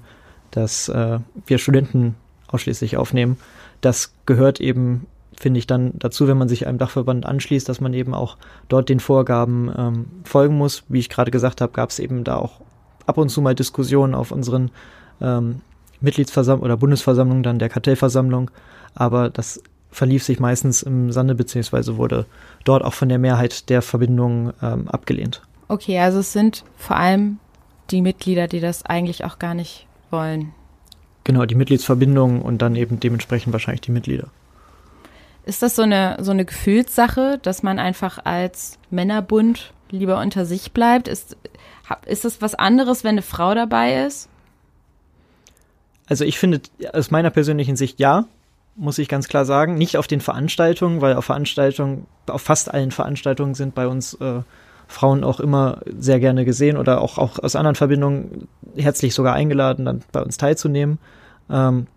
dass 0.51 0.87
äh, 0.89 1.19
wir 1.45 1.57
Studenten 1.57 2.15
ausschließlich 2.47 2.97
aufnehmen. 2.97 3.37
Das 3.81 4.13
gehört 4.25 4.61
eben 4.61 5.07
finde 5.41 5.57
ich 5.57 5.67
dann 5.67 5.93
dazu, 5.95 6.27
wenn 6.27 6.37
man 6.37 6.47
sich 6.47 6.67
einem 6.67 6.77
Dachverband 6.77 7.25
anschließt, 7.25 7.67
dass 7.67 7.81
man 7.81 7.93
eben 7.93 8.13
auch 8.13 8.37
dort 8.69 8.89
den 8.89 8.99
Vorgaben 8.99 9.71
ähm, 9.75 10.05
folgen 10.23 10.57
muss. 10.57 10.83
Wie 10.87 10.99
ich 10.99 11.09
gerade 11.09 11.31
gesagt 11.31 11.61
habe, 11.61 11.73
gab 11.73 11.89
es 11.89 11.99
eben 11.99 12.23
da 12.23 12.37
auch 12.37 12.61
ab 13.07 13.17
und 13.17 13.29
zu 13.29 13.41
mal 13.41 13.55
Diskussionen 13.55 14.13
auf 14.13 14.31
unseren 14.31 14.69
ähm, 15.19 15.61
Mitgliedsversammlungen 15.99 16.65
oder 16.65 16.77
Bundesversammlungen, 16.77 17.43
dann 17.43 17.59
der 17.59 17.69
Kartellversammlung. 17.69 18.51
Aber 18.93 19.29
das 19.29 19.61
verlief 19.89 20.23
sich 20.23 20.39
meistens 20.39 20.83
im 20.83 21.11
Sande, 21.11 21.35
beziehungsweise 21.35 21.97
wurde 21.97 22.25
dort 22.63 22.83
auch 22.83 22.93
von 22.93 23.09
der 23.09 23.19
Mehrheit 23.19 23.69
der 23.69 23.81
Verbindungen 23.81 24.53
ähm, 24.61 24.87
abgelehnt. 24.87 25.41
Okay, 25.67 25.99
also 25.99 26.19
es 26.19 26.33
sind 26.33 26.63
vor 26.77 26.97
allem 26.97 27.39
die 27.89 28.01
Mitglieder, 28.01 28.47
die 28.47 28.59
das 28.59 28.85
eigentlich 28.85 29.25
auch 29.25 29.39
gar 29.39 29.53
nicht 29.53 29.87
wollen. 30.11 30.53
Genau, 31.23 31.45
die 31.45 31.55
Mitgliedsverbindungen 31.55 32.41
und 32.41 32.61
dann 32.61 32.75
eben 32.75 32.99
dementsprechend 32.99 33.53
wahrscheinlich 33.53 33.81
die 33.81 33.91
Mitglieder. 33.91 34.27
Ist 35.45 35.61
das 35.61 35.75
so 35.75 35.81
eine, 35.81 36.17
so 36.21 36.31
eine 36.31 36.45
Gefühlssache, 36.45 37.39
dass 37.41 37.63
man 37.63 37.79
einfach 37.79 38.19
als 38.23 38.77
Männerbund 38.89 39.73
lieber 39.89 40.19
unter 40.19 40.45
sich 40.45 40.71
bleibt? 40.71 41.07
Ist, 41.07 41.35
ist 42.05 42.25
das 42.25 42.41
was 42.41 42.55
anderes, 42.55 43.03
wenn 43.03 43.11
eine 43.11 43.21
Frau 43.21 43.53
dabei 43.55 44.05
ist? 44.05 44.29
Also 46.07 46.25
ich 46.25 46.37
finde 46.37 46.61
aus 46.93 47.09
meiner 47.09 47.29
persönlichen 47.29 47.75
Sicht 47.75 47.99
ja, 47.99 48.25
muss 48.75 48.97
ich 48.97 49.07
ganz 49.07 49.27
klar 49.27 49.45
sagen. 49.45 49.75
Nicht 49.75 49.97
auf 49.97 50.07
den 50.07 50.21
Veranstaltungen, 50.21 51.01
weil 51.01 51.15
auf 51.15 51.25
Veranstaltungen, 51.25 52.05
auf 52.27 52.41
fast 52.41 52.73
allen 52.73 52.91
Veranstaltungen 52.91 53.53
sind 53.53 53.75
bei 53.75 53.87
uns 53.87 54.13
äh, 54.15 54.41
Frauen 54.87 55.23
auch 55.23 55.39
immer 55.39 55.79
sehr 55.85 56.19
gerne 56.19 56.45
gesehen 56.45 56.77
oder 56.77 57.01
auch, 57.01 57.17
auch 57.17 57.39
aus 57.39 57.55
anderen 57.55 57.75
Verbindungen 57.75 58.47
herzlich 58.75 59.13
sogar 59.13 59.33
eingeladen, 59.33 59.85
dann 59.85 60.03
bei 60.11 60.21
uns 60.21 60.37
teilzunehmen. 60.37 60.99
Ähm, 61.49 61.87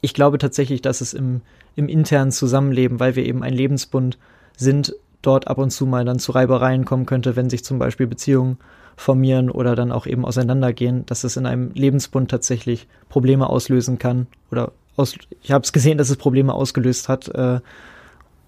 ich 0.00 0.14
glaube 0.14 0.38
tatsächlich, 0.38 0.82
dass 0.82 1.00
es 1.00 1.14
im, 1.14 1.40
im 1.76 1.88
internen 1.88 2.32
Zusammenleben, 2.32 3.00
weil 3.00 3.16
wir 3.16 3.24
eben 3.24 3.42
ein 3.42 3.54
Lebensbund 3.54 4.18
sind, 4.56 4.94
dort 5.22 5.48
ab 5.48 5.58
und 5.58 5.70
zu 5.70 5.86
mal 5.86 6.04
dann 6.04 6.18
zu 6.18 6.32
Reibereien 6.32 6.84
kommen 6.84 7.06
könnte, 7.06 7.36
wenn 7.36 7.48
sich 7.48 7.64
zum 7.64 7.78
Beispiel 7.78 8.06
Beziehungen 8.06 8.58
formieren 8.96 9.50
oder 9.50 9.74
dann 9.74 9.92
auch 9.92 10.06
eben 10.06 10.24
auseinandergehen, 10.24 11.06
dass 11.06 11.24
es 11.24 11.36
in 11.36 11.46
einem 11.46 11.70
Lebensbund 11.74 12.30
tatsächlich 12.30 12.88
Probleme 13.08 13.48
auslösen 13.48 13.98
kann 13.98 14.26
oder 14.50 14.72
aus, 14.96 15.14
ich 15.40 15.52
habe 15.52 15.64
es 15.64 15.72
gesehen, 15.72 15.96
dass 15.96 16.10
es 16.10 16.16
Probleme 16.16 16.52
ausgelöst 16.52 17.08
hat. 17.08 17.28
Äh, 17.28 17.60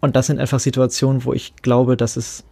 und 0.01 0.17
das 0.17 0.27
sind 0.27 0.39
einfach 0.39 0.61
Situationen, 0.61 1.25
wo 1.25 1.33
ich 1.33 1.57
glaube, 1.57 1.97
dass 1.97 2.17
es 2.17 2.45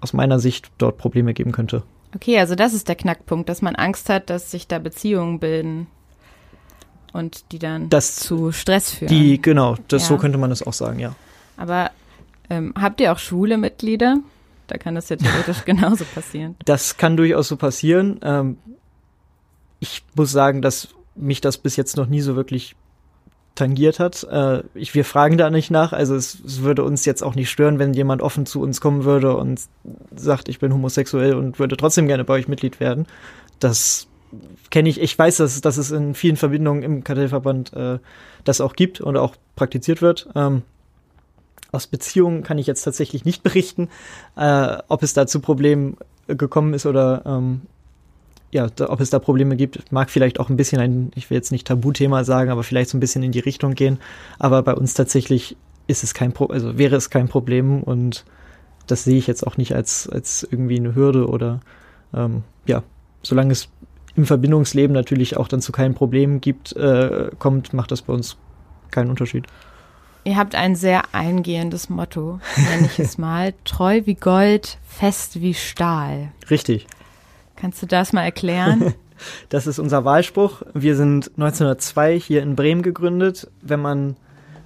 aus 0.00 0.12
meiner 0.12 0.38
Sicht 0.38 0.70
dort 0.78 0.98
Probleme 0.98 1.34
geben 1.34 1.50
könnte. 1.50 1.82
Okay, 2.14 2.38
also 2.38 2.54
das 2.54 2.74
ist 2.74 2.88
der 2.88 2.94
Knackpunkt, 2.94 3.48
dass 3.48 3.62
man 3.62 3.74
Angst 3.74 4.08
hat, 4.08 4.30
dass 4.30 4.52
sich 4.52 4.68
da 4.68 4.78
Beziehungen 4.78 5.40
bilden 5.40 5.88
und 7.16 7.50
die 7.52 7.58
dann 7.58 7.88
das, 7.88 8.16
zu 8.16 8.52
Stress 8.52 8.92
führen. 8.92 9.08
Die, 9.08 9.40
genau, 9.40 9.76
das, 9.88 10.02
ja. 10.02 10.08
so 10.08 10.18
könnte 10.18 10.38
man 10.38 10.50
das 10.50 10.62
auch 10.62 10.72
sagen, 10.72 10.98
ja. 10.98 11.14
Aber 11.56 11.90
ähm, 12.50 12.74
habt 12.78 13.00
ihr 13.00 13.12
auch 13.12 13.18
Schule-Mitglieder? 13.18 14.18
Da 14.66 14.78
kann 14.78 14.94
das 14.94 15.08
ja 15.08 15.16
theoretisch 15.16 15.64
genauso 15.64 16.04
passieren. 16.04 16.56
Das 16.64 16.96
kann 16.96 17.16
durchaus 17.16 17.48
so 17.48 17.56
passieren. 17.56 18.20
Ähm, 18.22 18.58
ich 19.80 20.02
muss 20.14 20.30
sagen, 20.30 20.60
dass 20.60 20.88
mich 21.14 21.40
das 21.40 21.58
bis 21.58 21.76
jetzt 21.76 21.96
noch 21.96 22.06
nie 22.06 22.20
so 22.20 22.36
wirklich 22.36 22.76
tangiert 23.54 23.98
hat. 23.98 24.24
Äh, 24.24 24.64
ich, 24.74 24.94
wir 24.94 25.04
fragen 25.04 25.38
da 25.38 25.48
nicht 25.48 25.70
nach. 25.70 25.94
Also 25.94 26.14
es, 26.14 26.38
es, 26.44 26.62
würde 26.62 26.84
uns 26.84 27.06
jetzt 27.06 27.22
auch 27.22 27.34
nicht 27.34 27.50
stören, 27.50 27.78
wenn 27.78 27.94
jemand 27.94 28.20
offen 28.20 28.44
zu 28.44 28.60
uns 28.60 28.82
kommen 28.82 29.04
würde 29.04 29.34
und 29.34 29.62
sagt, 30.14 30.50
ich 30.50 30.58
bin 30.58 30.74
homosexuell 30.74 31.34
und 31.34 31.58
würde 31.58 31.76
trotzdem 31.78 32.06
gerne 32.06 32.24
bei 32.24 32.34
euch 32.34 32.48
Mitglied 32.48 32.78
werden. 32.78 33.06
Das 33.58 34.06
kenne 34.70 34.88
ich, 34.88 35.00
ich 35.00 35.18
weiß, 35.18 35.38
dass, 35.38 35.60
dass 35.60 35.76
es 35.76 35.90
in 35.90 36.14
vielen 36.14 36.36
Verbindungen 36.36 36.82
im 36.82 37.04
Kartellverband 37.04 37.72
äh, 37.72 37.98
das 38.44 38.60
auch 38.60 38.74
gibt 38.74 39.00
und 39.00 39.16
auch 39.16 39.36
praktiziert 39.54 40.02
wird. 40.02 40.28
Ähm, 40.34 40.62
aus 41.72 41.86
Beziehungen 41.86 42.42
kann 42.42 42.58
ich 42.58 42.66
jetzt 42.66 42.82
tatsächlich 42.82 43.24
nicht 43.24 43.42
berichten, 43.42 43.88
äh, 44.36 44.78
ob 44.88 45.02
es 45.02 45.14
da 45.14 45.26
zu 45.26 45.40
Problemen 45.40 45.96
gekommen 46.26 46.74
ist 46.74 46.86
oder 46.86 47.22
ähm, 47.26 47.62
ja, 48.50 48.68
da, 48.74 48.88
ob 48.88 49.00
es 49.00 49.10
da 49.10 49.18
Probleme 49.18 49.56
gibt. 49.56 49.92
Mag 49.92 50.10
vielleicht 50.10 50.40
auch 50.40 50.48
ein 50.48 50.56
bisschen 50.56 50.80
ein, 50.80 51.10
ich 51.14 51.30
will 51.30 51.36
jetzt 51.36 51.52
nicht 51.52 51.66
Tabuthema 51.66 52.24
sagen, 52.24 52.50
aber 52.50 52.62
vielleicht 52.62 52.90
so 52.90 52.96
ein 52.96 53.00
bisschen 53.00 53.22
in 53.22 53.32
die 53.32 53.40
Richtung 53.40 53.74
gehen. 53.74 53.98
Aber 54.38 54.62
bei 54.62 54.74
uns 54.74 54.94
tatsächlich 54.94 55.56
ist 55.86 56.02
es 56.02 56.14
kein 56.14 56.32
Pro 56.32 56.46
also 56.46 56.78
wäre 56.78 56.96
es 56.96 57.10
kein 57.10 57.28
Problem 57.28 57.82
und 57.82 58.24
das 58.86 59.04
sehe 59.04 59.18
ich 59.18 59.26
jetzt 59.26 59.46
auch 59.46 59.56
nicht 59.56 59.74
als, 59.74 60.08
als 60.08 60.46
irgendwie 60.48 60.78
eine 60.78 60.94
Hürde 60.94 61.28
oder 61.28 61.60
ähm, 62.14 62.44
ja, 62.66 62.82
solange 63.22 63.52
es 63.52 63.68
im 64.16 64.24
Verbindungsleben 64.24 64.94
natürlich 64.94 65.36
auch 65.36 65.48
dann 65.48 65.60
zu 65.60 65.72
keinem 65.72 65.94
Problem 65.94 66.40
gibt, 66.40 66.74
äh, 66.76 67.30
kommt, 67.38 67.72
macht 67.72 67.90
das 67.90 68.02
bei 68.02 68.12
uns 68.12 68.36
keinen 68.90 69.10
Unterschied. 69.10 69.46
Ihr 70.24 70.36
habt 70.36 70.56
ein 70.56 70.74
sehr 70.74 71.02
eingehendes 71.12 71.88
Motto, 71.88 72.40
nenne 72.56 72.86
ich 72.86 72.98
es 72.98 73.16
mal. 73.16 73.54
Treu 73.64 74.02
wie 74.06 74.14
Gold, 74.14 74.78
fest 74.84 75.40
wie 75.40 75.54
Stahl. 75.54 76.32
Richtig. 76.50 76.86
Kannst 77.54 77.80
du 77.80 77.86
das 77.86 78.12
mal 78.12 78.24
erklären? 78.24 78.94
Das 79.48 79.66
ist 79.66 79.78
unser 79.78 80.04
Wahlspruch. 80.04 80.60
Wir 80.74 80.94
sind 80.94 81.30
1902 81.38 82.20
hier 82.20 82.42
in 82.42 82.54
Bremen 82.54 82.82
gegründet. 82.82 83.50
Wenn 83.62 83.80
man 83.80 84.16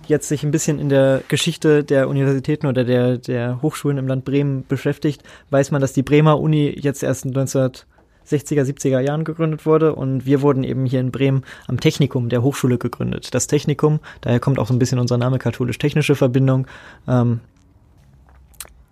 jetzt 0.08 0.28
sich 0.28 0.42
ein 0.42 0.50
bisschen 0.50 0.80
in 0.80 0.88
der 0.88 1.22
Geschichte 1.28 1.84
der 1.84 2.08
Universitäten 2.08 2.66
oder 2.66 2.82
der, 2.82 3.18
der 3.18 3.62
Hochschulen 3.62 3.96
im 3.96 4.08
Land 4.08 4.24
Bremen 4.24 4.66
beschäftigt, 4.66 5.22
weiß 5.50 5.70
man, 5.70 5.80
dass 5.80 5.92
die 5.92 6.02
Bremer 6.02 6.40
Uni 6.40 6.68
jetzt 6.76 7.04
erst 7.04 7.26
1902 7.26 7.89
60er, 8.30 8.62
70er 8.62 9.00
Jahren 9.00 9.24
gegründet 9.24 9.66
wurde. 9.66 9.94
Und 9.94 10.26
wir 10.26 10.42
wurden 10.42 10.64
eben 10.64 10.86
hier 10.86 11.00
in 11.00 11.10
Bremen 11.10 11.42
am 11.66 11.80
Technikum 11.80 12.28
der 12.28 12.42
Hochschule 12.42 12.78
gegründet. 12.78 13.34
Das 13.34 13.46
Technikum, 13.46 14.00
daher 14.20 14.40
kommt 14.40 14.58
auch 14.58 14.66
so 14.66 14.74
ein 14.74 14.78
bisschen 14.78 14.98
unser 14.98 15.18
Name 15.18 15.38
katholisch-technische 15.38 16.14
Verbindung. 16.14 16.66
Ähm, 17.08 17.40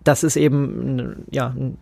das 0.03 0.23
ist 0.23 0.37
eben 0.37 0.99
äh, 0.99 1.15
ja, 1.31 1.53
eine 1.55 1.73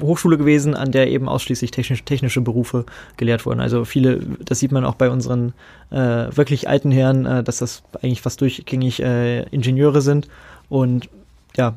Hochschule 0.00 0.38
gewesen, 0.38 0.74
an 0.74 0.92
der 0.92 1.08
eben 1.08 1.28
ausschließlich 1.28 1.70
technisch, 1.70 2.04
technische 2.04 2.40
Berufe 2.40 2.86
gelehrt 3.16 3.46
wurden. 3.46 3.60
Also 3.60 3.84
viele, 3.84 4.20
das 4.44 4.58
sieht 4.58 4.72
man 4.72 4.84
auch 4.84 4.94
bei 4.94 5.10
unseren 5.10 5.52
äh, 5.90 5.96
wirklich 6.34 6.68
alten 6.68 6.90
Herren, 6.90 7.26
äh, 7.26 7.42
dass 7.42 7.58
das 7.58 7.82
eigentlich 8.02 8.22
fast 8.22 8.40
durchgängig 8.40 9.02
äh, 9.02 9.42
Ingenieure 9.44 10.00
sind. 10.00 10.28
Und 10.68 11.08
ja, 11.56 11.74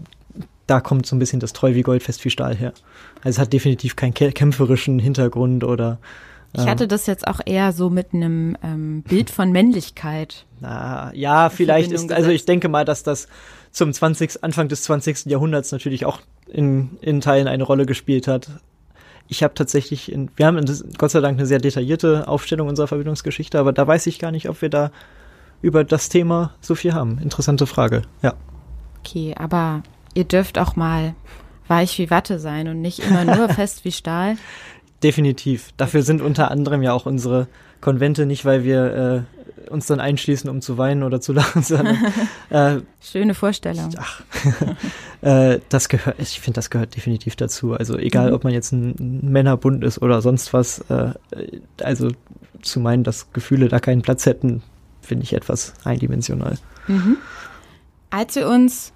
da 0.68 0.80
kommt 0.80 1.06
so 1.06 1.16
ein 1.16 1.20
bisschen 1.20 1.40
das 1.40 1.54
Treu 1.54 1.76
wie 1.76 1.82
Gold, 1.82 2.04
fest 2.04 2.24
wie 2.26 2.30
Stahl 2.30 2.56
her. 2.56 2.74
Also 3.24 3.38
es 3.38 3.40
hat 3.40 3.54
definitiv 3.54 3.96
keinen 3.96 4.14
kämpferischen 4.14 5.00
Hintergrund 5.00 5.64
oder 5.64 6.00
ich 6.56 6.62
ähm, 6.62 6.70
hatte 6.70 6.88
das 6.88 7.06
jetzt 7.06 7.28
auch 7.28 7.42
eher 7.46 7.72
so 7.74 7.90
mit 7.90 8.14
einem 8.14 8.58
ähm, 8.64 9.04
Bild 9.04 9.30
von 9.30 9.52
Männlichkeit. 9.52 10.46
Na, 10.62 11.12
ja, 11.14 11.50
vielleicht 11.50 11.92
ist, 11.92 12.12
also 12.12 12.30
ich 12.30 12.46
denke 12.46 12.70
mal, 12.70 12.86
dass 12.86 13.04
das 13.04 13.28
zum 13.72 13.92
20, 13.92 14.44
Anfang 14.44 14.70
des 14.70 14.84
20. 14.84 15.26
Jahrhunderts 15.26 15.72
natürlich 15.72 16.06
auch 16.06 16.20
in, 16.48 16.98
in 17.02 17.20
Teilen 17.20 17.48
eine 17.48 17.64
Rolle 17.64 17.86
gespielt 17.86 18.28
hat. 18.28 18.50
Ich 19.28 19.44
habe 19.44 19.54
tatsächlich, 19.54 20.12
in, 20.12 20.30
wir 20.36 20.46
haben 20.46 20.64
Gott 20.98 21.12
sei 21.12 21.20
Dank 21.20 21.38
eine 21.38 21.48
sehr 21.48 21.60
detaillierte 21.60 22.28
Aufstellung 22.28 22.70
unserer 22.70 22.88
Verbindungsgeschichte, 22.88 23.60
aber 23.60 23.74
da 23.74 23.86
weiß 23.86 24.08
ich 24.08 24.20
gar 24.20 24.32
nicht, 24.32 24.48
ob 24.48 24.62
wir 24.62 24.70
da 24.70 24.92
über 25.62 25.84
das 25.84 26.10
Thema 26.10 26.54
so 26.62 26.76
viel 26.76 26.94
haben. 26.94 27.18
Interessante 27.22 27.66
Frage, 27.66 28.04
ja. 28.22 28.34
Okay, 29.00 29.36
aber 29.38 29.84
ihr 30.16 30.24
dürft 30.24 30.58
auch 30.58 30.76
mal 30.76 31.14
weich 31.68 32.00
wie 32.00 32.10
Watte 32.10 32.40
sein 32.40 32.68
und 32.68 32.82
nicht 32.82 33.00
immer 33.00 33.24
nur 33.24 33.50
fest 33.54 33.86
wie 33.86 33.92
Stahl. 33.92 34.38
Definitiv. 35.04 35.70
Dafür 35.78 36.02
sind 36.02 36.22
unter 36.22 36.50
anderem 36.50 36.82
ja 36.82 36.94
auch 36.94 37.06
unsere 37.06 37.48
Konvente 37.82 38.26
nicht, 38.26 38.46
weil 38.46 38.64
wir 38.64 39.28
äh, 39.68 39.70
uns 39.70 39.88
dann 39.88 40.00
einschließen, 40.00 40.50
um 40.50 40.62
zu 40.62 40.78
weinen 40.78 41.04
oder 41.04 41.22
zu 41.22 41.34
lachen, 41.34 41.62
sondern 41.64 41.98
äh, 42.50 42.78
schöne 43.02 43.34
Vorstellung. 43.34 43.94
Ach, 43.98 44.24
äh, 45.22 45.60
das 45.70 45.90
gehört, 45.90 46.16
ich 46.20 46.40
finde, 46.40 46.56
das 46.56 46.70
gehört 46.70 46.96
definitiv 46.96 47.36
dazu. 47.36 47.74
Also 47.74 47.98
egal, 47.98 48.30
mhm. 48.30 48.36
ob 48.36 48.44
man 48.44 48.54
jetzt 48.54 48.72
ein 48.72 49.20
Männerbund 49.22 49.84
ist 49.84 50.02
oder 50.02 50.22
sonst 50.22 50.54
was, 50.54 50.80
äh, 50.90 51.14
also 51.82 52.10
zu 52.62 52.80
meinen, 52.80 53.04
dass 53.04 53.32
Gefühle 53.34 53.68
da 53.68 53.80
keinen 53.80 54.02
Platz 54.02 54.26
hätten, 54.26 54.64
finde 55.02 55.24
ich 55.24 55.34
etwas 55.34 55.74
eindimensional. 55.84 56.58
Mhm. 56.88 57.18
Als 58.10 58.36
wir 58.36 58.48
uns 58.48 58.94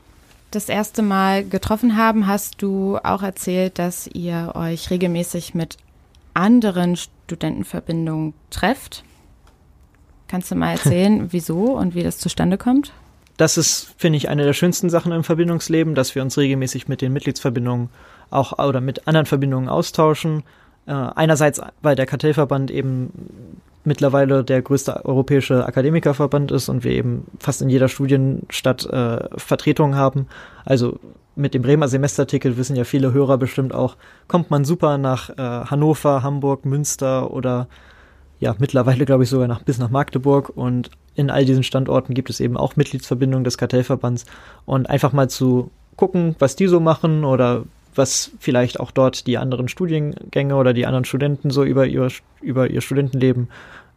das 0.52 0.70
erste 0.70 1.02
Mal 1.02 1.46
getroffen 1.46 1.98
haben, 1.98 2.28
hast 2.28 2.62
du 2.62 2.98
auch 3.04 3.22
erzählt, 3.22 3.80
dass 3.80 4.08
ihr 4.08 4.54
euch 4.56 4.90
regelmäßig 4.90 5.54
mit 5.54 5.78
anderen 6.34 6.96
Studentenverbindungen 6.96 8.34
trefft. 8.50 9.04
Kannst 10.28 10.52
du 10.52 10.56
mal 10.56 10.72
erzählen, 10.72 11.32
wieso 11.32 11.78
und 11.78 11.96
wie 11.96 12.04
das 12.04 12.18
zustande 12.18 12.58
kommt? 12.58 12.94
Das 13.38 13.58
ist, 13.58 13.94
finde 13.98 14.18
ich, 14.18 14.28
eine 14.28 14.44
der 14.44 14.54
schönsten 14.54 14.90
Sachen 14.90 15.14
im 15.14 15.24
Verbindungsleben, 15.24 15.96
dass 15.96 16.14
wir 16.14 16.22
uns 16.22 16.38
regelmäßig 16.38 16.88
mit 16.88 17.02
den 17.02 17.14
Mitgliedsverbindungen 17.14 17.90
auch 18.30 18.60
oder 18.60 18.82
mit 18.82 19.08
anderen 19.08 19.26
Verbindungen 19.26 19.70
austauschen. 19.70 20.44
Äh, 20.88 20.92
einerseits, 20.92 21.62
weil 21.82 21.96
der 21.96 22.06
Kartellverband 22.06 22.70
eben 22.70 23.62
mittlerweile 23.90 24.46
der 24.46 24.62
größte 24.62 25.04
europäische 25.04 25.66
Akademikerverband 25.66 26.52
ist 26.52 26.70
und 26.70 26.86
wir 26.86 26.92
eben 26.92 27.26
fast 27.40 27.62
in 27.62 27.70
jeder 27.70 27.90
Studienstadt 27.90 28.86
äh, 28.86 29.28
Vertretungen 29.38 29.96
haben. 29.96 30.28
Also 30.64 31.00
mit 31.36 31.54
dem 31.54 31.64
Bremer 31.64 31.88
Semesterticket 31.88 32.56
wissen 32.56 32.76
ja 32.76 32.84
viele 32.84 33.12
Hörer 33.12 33.38
bestimmt 33.38 33.74
auch, 33.74 33.98
kommt 34.28 34.52
man 34.52 34.64
super 34.64 34.98
nach 34.98 35.32
äh, 35.32 35.34
Hannover, 35.38 36.24
Hamburg, 36.24 36.66
Münster 36.66 37.32
oder 37.32 37.68
ja, 38.40 38.56
mittlerweile 38.60 39.06
glaube 39.06 39.24
ich 39.24 39.30
sogar 39.30 39.48
nach, 39.48 39.64
bis 39.64 39.80
nach 39.80 39.90
Magdeburg 39.90 40.50
und 40.56 40.92
in 41.16 41.30
all 41.30 41.44
diesen 41.44 41.64
Standorten 41.64 42.14
gibt 42.14 42.30
es 42.30 42.40
eben 42.40 42.56
auch 42.56 42.76
Mitgliedsverbindungen 42.76 43.44
des 43.44 43.58
Kartellverbands 43.58 44.26
und 44.66 44.90
einfach 44.90 45.12
mal 45.12 45.30
zu 45.30 45.72
gucken, 45.98 46.36
was 46.40 46.56
die 46.56 46.68
so 46.68 46.80
machen 46.80 47.26
oder 47.26 47.66
was 47.96 48.32
vielleicht 48.40 48.80
auch 48.80 48.92
dort 48.92 49.28
die 49.28 49.38
anderen 49.38 49.68
Studiengänge 49.68 50.56
oder 50.56 50.74
die 50.74 50.86
anderen 50.86 51.06
Studenten 51.06 51.50
so 51.50 51.64
über 51.64 51.86
ihr, 51.86 52.08
über 52.42 52.70
ihr 52.70 52.82
Studentenleben 52.82 53.50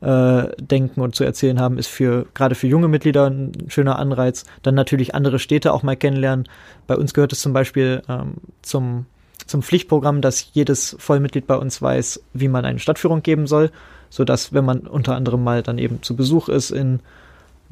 äh, 0.02 0.48
denken 0.60 1.00
und 1.00 1.14
zu 1.14 1.24
erzählen 1.24 1.60
haben, 1.60 1.78
ist 1.78 1.86
für 1.86 2.26
gerade 2.34 2.54
für 2.54 2.66
junge 2.66 2.88
Mitglieder 2.88 3.30
ein 3.30 3.52
schöner 3.68 3.98
Anreiz. 3.98 4.44
Dann 4.62 4.74
natürlich 4.74 5.14
andere 5.14 5.38
Städte 5.38 5.72
auch 5.72 5.82
mal 5.82 5.96
kennenlernen. 5.96 6.48
Bei 6.86 6.96
uns 6.96 7.14
gehört 7.14 7.32
es 7.32 7.40
zum 7.40 7.52
Beispiel 7.52 8.02
ähm, 8.08 8.34
zum, 8.62 9.06
zum 9.46 9.62
Pflichtprogramm, 9.62 10.20
dass 10.20 10.48
jedes 10.52 10.96
Vollmitglied 10.98 11.46
bei 11.46 11.56
uns 11.56 11.80
weiß, 11.80 12.22
wie 12.32 12.48
man 12.48 12.64
eine 12.64 12.80
Stadtführung 12.80 13.22
geben 13.22 13.46
soll, 13.46 13.70
sodass, 14.10 14.52
wenn 14.52 14.64
man 14.64 14.80
unter 14.80 15.14
anderem 15.14 15.44
mal 15.44 15.62
dann 15.62 15.78
eben 15.78 16.02
zu 16.02 16.16
Besuch 16.16 16.48
ist 16.48 16.70
in 16.70 17.00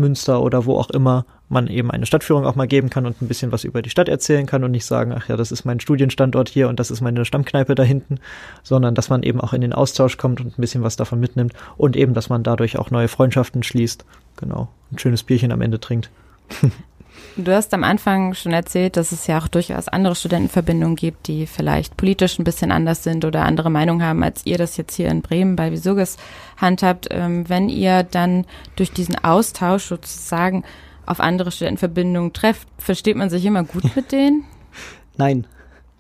Münster 0.01 0.43
oder 0.43 0.67
wo 0.67 0.77
auch 0.77 0.91
immer, 0.91 1.25
man 1.49 1.69
eben 1.69 1.91
eine 1.91 2.07
Stadtführung 2.07 2.47
auch 2.47 2.57
mal 2.57 2.67
geben 2.67 2.91
kann 2.91 3.07
und 3.07 3.23
ein 3.23 3.29
bisschen 3.29 3.53
was 3.53 3.65
über 3.65 3.83
die 3.83 3.91
Stadt 3.91 4.09
erzählen 4.09 4.47
kann 4.47 4.65
und 4.65 4.73
nicht 4.73 4.85
sagen, 4.85 5.13
ach 5.17 5.29
ja, 5.29 5.37
das 5.37 5.53
ist 5.53 5.65
mein 5.65 5.79
Studienstandort 5.79 6.49
hier 6.49 6.69
und 6.69 6.81
das 6.81 6.91
ist 6.91 7.01
meine 7.01 7.25
Stammkneipe 7.25 7.75
da 7.75 7.83
hinten, 7.83 8.19
sondern 8.63 8.95
dass 8.95 9.11
man 9.11 9.23
eben 9.23 9.41
auch 9.41 9.53
in 9.53 9.61
den 9.61 9.73
Austausch 9.73 10.17
kommt 10.17 10.41
und 10.41 10.59
ein 10.59 10.61
bisschen 10.61 10.83
was 10.83 10.97
davon 10.97 11.21
mitnimmt 11.21 11.53
und 11.77 11.97
eben, 11.97 12.15
dass 12.15 12.29
man 12.29 12.43
dadurch 12.43 12.79
auch 12.79 12.91
neue 12.91 13.09
Freundschaften 13.09 13.63
schließt. 13.63 14.05
Genau. 14.37 14.69
Ein 14.91 14.99
schönes 14.99 15.23
Bierchen 15.23 15.53
am 15.53 15.61
Ende 15.61 15.79
trinkt. 15.79 16.11
Du 17.37 17.55
hast 17.55 17.73
am 17.75 17.85
Anfang 17.85 18.35
schon 18.35 18.53
erzählt, 18.53 18.97
dass 18.97 19.13
es 19.13 19.27
ja 19.27 19.39
auch 19.39 19.49
durchaus 19.49 19.89
andere 19.89 20.15
Studentenverbindungen 20.15 20.97
gibt, 20.97 21.29
die 21.29 21.47
vielleicht 21.47 21.97
politisch 21.97 22.39
ein 22.39 22.45
bisschen 22.45 22.73
anders 22.73 23.03
sind 23.03 23.25
oder 23.25 23.45
andere 23.45 23.71
Meinungen 23.71 24.03
haben, 24.03 24.23
als 24.23 24.45
ihr 24.45 24.59
das 24.59 24.77
jetzt 24.77 24.95
hier 24.95 25.09
in 25.09 25.23
Bremen 25.23 25.57
bei 25.57 25.71
Visurgis 25.71 26.17
handhabt. 26.57 27.09
Ähm, 27.11 27.49
wenn 27.49 27.69
ihr 27.69 28.03
dann 28.03 28.47
durch 28.77 28.93
diesen 28.93 29.17
Austausch 29.25 29.85
sozusagen 29.85 30.65
auf 31.07 31.21
andere 31.21 31.51
Studentenverbindungen 31.51 32.33
trefft, 32.33 32.69
versteht 32.79 33.17
man 33.17 33.31
sich 33.31 33.45
immer 33.45 33.65
gut 33.65 33.97
mit 33.97 34.13
denen? 34.13 34.45
Nein, 35.17 35.47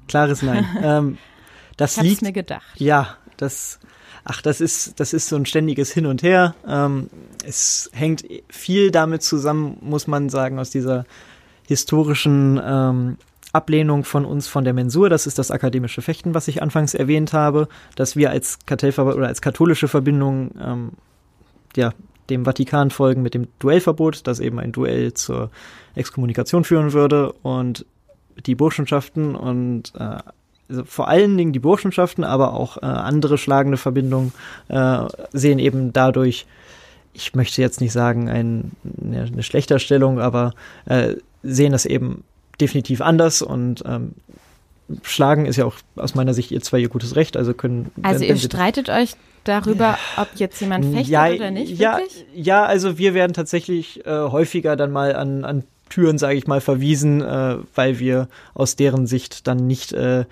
klares 0.08 0.42
Nein. 0.42 0.66
ähm, 0.82 1.18
das 1.76 1.96
ich 1.96 2.02
liegt 2.02 2.22
mir 2.22 2.32
gedacht. 2.32 2.68
Ja, 2.76 3.16
das 3.36 3.80
ach, 4.24 4.42
das 4.42 4.60
ist, 4.60 5.00
das 5.00 5.12
ist 5.12 5.28
so 5.28 5.36
ein 5.36 5.46
ständiges 5.46 5.92
Hin 5.92 6.06
und 6.06 6.22
Her. 6.22 6.54
Ähm, 6.66 7.08
es 7.44 7.90
hängt 7.92 8.24
viel 8.48 8.90
damit 8.90 9.22
zusammen, 9.22 9.78
muss 9.80 10.06
man 10.06 10.28
sagen, 10.28 10.58
aus 10.58 10.70
dieser 10.70 11.04
historischen 11.66 12.60
ähm, 12.62 13.16
Ablehnung 13.52 14.04
von 14.04 14.24
uns 14.24 14.46
von 14.46 14.64
der 14.64 14.74
Mensur, 14.74 15.08
das 15.10 15.26
ist 15.26 15.38
das 15.38 15.50
akademische 15.50 16.02
Fechten, 16.02 16.34
was 16.34 16.48
ich 16.48 16.62
anfangs 16.62 16.94
erwähnt 16.94 17.32
habe, 17.32 17.68
dass 17.96 18.14
wir 18.16 18.30
als 18.30 18.58
Kartellverband 18.66 19.16
oder 19.16 19.26
als 19.26 19.42
katholische 19.42 19.88
Verbindung 19.88 20.52
ähm, 20.60 20.92
ja, 21.76 21.92
dem 22.28 22.44
Vatikan 22.44 22.90
folgen 22.90 23.22
mit 23.22 23.34
dem 23.34 23.48
Duellverbot, 23.58 24.26
das 24.26 24.40
eben 24.40 24.60
ein 24.60 24.72
Duell 24.72 25.14
zur 25.14 25.50
Exkommunikation 25.94 26.64
führen 26.64 26.92
würde 26.92 27.32
und 27.42 27.86
die 28.46 28.54
Burschenschaften 28.54 29.34
und 29.34 29.92
äh, 29.98 30.18
also 30.70 30.84
vor 30.84 31.08
allen 31.08 31.36
Dingen 31.36 31.52
die 31.52 31.58
Burschenschaften, 31.58 32.24
aber 32.24 32.54
auch 32.54 32.78
äh, 32.78 32.86
andere 32.86 33.36
schlagende 33.36 33.76
Verbindungen 33.76 34.32
äh, 34.68 35.04
sehen 35.32 35.58
eben 35.58 35.92
dadurch, 35.92 36.46
ich 37.12 37.34
möchte 37.34 37.60
jetzt 37.60 37.80
nicht 37.80 37.92
sagen 37.92 38.28
ein, 38.28 38.70
eine, 39.02 39.24
eine 39.24 39.42
Schlechterstellung, 39.42 40.20
aber 40.20 40.52
äh, 40.86 41.16
sehen 41.42 41.72
das 41.72 41.86
eben 41.86 42.24
definitiv 42.60 43.00
anders 43.00 43.42
und 43.42 43.82
ähm, 43.86 44.12
Schlagen 45.02 45.46
ist 45.46 45.56
ja 45.56 45.64
auch 45.64 45.74
aus 45.96 46.14
meiner 46.14 46.34
Sicht 46.34 46.50
ihr 46.50 46.60
zwei 46.62 46.78
ihr 46.78 46.88
gutes 46.88 47.14
Recht, 47.14 47.36
also 47.36 47.54
können. 47.54 47.90
Also 48.02 48.20
wenn, 48.20 48.28
ihr 48.28 48.36
streitet 48.36 48.88
euch 48.88 49.14
darüber, 49.44 49.98
ob 50.16 50.28
jetzt 50.34 50.60
jemand 50.60 50.84
fechtet 50.84 51.08
ja, 51.08 51.28
oder 51.28 51.50
nicht? 51.50 51.78
Ja, 51.78 51.98
wirklich? 51.98 52.26
ja, 52.34 52.64
also 52.64 52.98
wir 52.98 53.14
werden 53.14 53.32
tatsächlich 53.32 54.04
äh, 54.04 54.10
häufiger 54.10 54.76
dann 54.76 54.90
mal 54.90 55.14
an, 55.14 55.44
an 55.44 55.64
Türen, 55.88 56.18
sage 56.18 56.36
ich 56.36 56.46
mal, 56.46 56.60
verwiesen, 56.60 57.20
äh, 57.22 57.56
weil 57.74 57.98
wir 57.98 58.28
aus 58.54 58.76
deren 58.76 59.06
Sicht 59.06 59.46
dann 59.46 59.66
nicht 59.66 59.92
äh, 59.92 60.24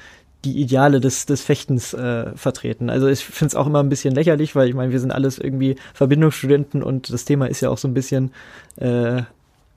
die 0.45 0.61
Ideale 0.61 1.01
des, 1.01 1.27
des 1.27 1.43
Fechtens 1.43 1.95
äh, 1.95 2.31
vertreten. 2.37 2.91
Also 2.91 3.09
ich 3.09 3.25
finde 3.25 3.49
es 3.49 3.55
auch 3.55 3.67
immer 3.67 3.83
ein 3.83 3.89
bisschen 3.89 4.15
lächerlich, 4.15 4.55
weil 4.55 4.69
ich 4.69 4.75
meine, 4.75 4.93
wir 4.93 5.01
sind 5.01 5.11
alles 5.11 5.39
irgendwie 5.39 5.77
Verbindungsstudenten 5.95 6.83
und 6.83 7.13
das 7.13 7.25
Thema 7.25 7.47
ist 7.47 7.61
ja 7.61 7.71
auch 7.71 7.79
so 7.79 7.89
ein 7.89 7.95
bisschen 7.95 8.31
äh, 8.77 9.23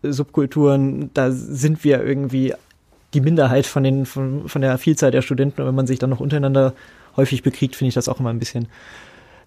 Subkulturen. 0.03 1.09
Da 1.13 1.31
sind 1.31 1.83
wir 1.83 2.03
irgendwie 2.03 2.53
die 3.13 3.21
Minderheit 3.21 3.65
von, 3.65 3.83
den, 3.83 4.05
von, 4.05 4.47
von 4.47 4.61
der 4.61 4.77
Vielzahl 4.77 5.11
der 5.11 5.21
Studenten 5.21 5.61
und 5.61 5.67
wenn 5.67 5.75
man 5.75 5.87
sich 5.87 5.99
dann 5.99 6.11
noch 6.11 6.19
untereinander 6.19 6.73
häufig 7.17 7.43
bekriegt, 7.43 7.75
finde 7.75 7.89
ich 7.89 7.95
das 7.95 8.07
auch 8.07 8.19
immer 8.19 8.29
ein 8.29 8.39
bisschen 8.39 8.67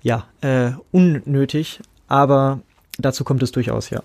ja, 0.02 0.26
äh, 0.42 0.72
unnötig, 0.90 1.80
aber 2.08 2.60
dazu 2.98 3.24
kommt 3.24 3.42
es 3.42 3.52
durchaus, 3.52 3.88
ja. 3.90 4.02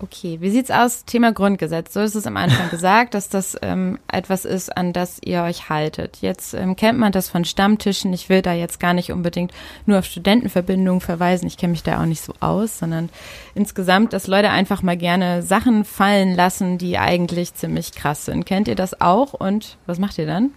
Okay, 0.00 0.38
wie 0.40 0.50
sieht's 0.50 0.70
aus? 0.70 1.04
Thema 1.06 1.32
Grundgesetz. 1.32 1.92
So 1.92 2.00
ist 2.00 2.14
es 2.14 2.26
am 2.26 2.36
Anfang 2.36 2.70
gesagt, 2.70 3.14
dass 3.14 3.28
das 3.28 3.56
ähm, 3.62 3.98
etwas 4.06 4.44
ist, 4.44 4.76
an 4.76 4.92
das 4.92 5.18
ihr 5.24 5.42
euch 5.42 5.68
haltet. 5.70 6.18
Jetzt 6.20 6.54
ähm, 6.54 6.76
kennt 6.76 7.00
man 7.00 7.10
das 7.10 7.28
von 7.28 7.44
Stammtischen. 7.44 8.12
Ich 8.12 8.28
will 8.28 8.40
da 8.40 8.52
jetzt 8.52 8.78
gar 8.78 8.94
nicht 8.94 9.10
unbedingt 9.10 9.52
nur 9.86 9.98
auf 9.98 10.04
Studentenverbindungen 10.04 11.00
verweisen. 11.00 11.48
Ich 11.48 11.56
kenne 11.56 11.72
mich 11.72 11.82
da 11.82 12.00
auch 12.00 12.06
nicht 12.06 12.22
so 12.22 12.32
aus, 12.38 12.78
sondern 12.78 13.10
insgesamt, 13.56 14.12
dass 14.12 14.28
Leute 14.28 14.50
einfach 14.50 14.82
mal 14.82 14.96
gerne 14.96 15.42
Sachen 15.42 15.84
fallen 15.84 16.36
lassen, 16.36 16.78
die 16.78 16.96
eigentlich 16.96 17.54
ziemlich 17.54 17.92
krass 17.92 18.26
sind. 18.26 18.46
Kennt 18.46 18.68
ihr 18.68 18.76
das 18.76 19.00
auch? 19.00 19.34
Und 19.34 19.78
was 19.86 19.98
macht 19.98 20.16
ihr 20.18 20.26
dann? 20.26 20.50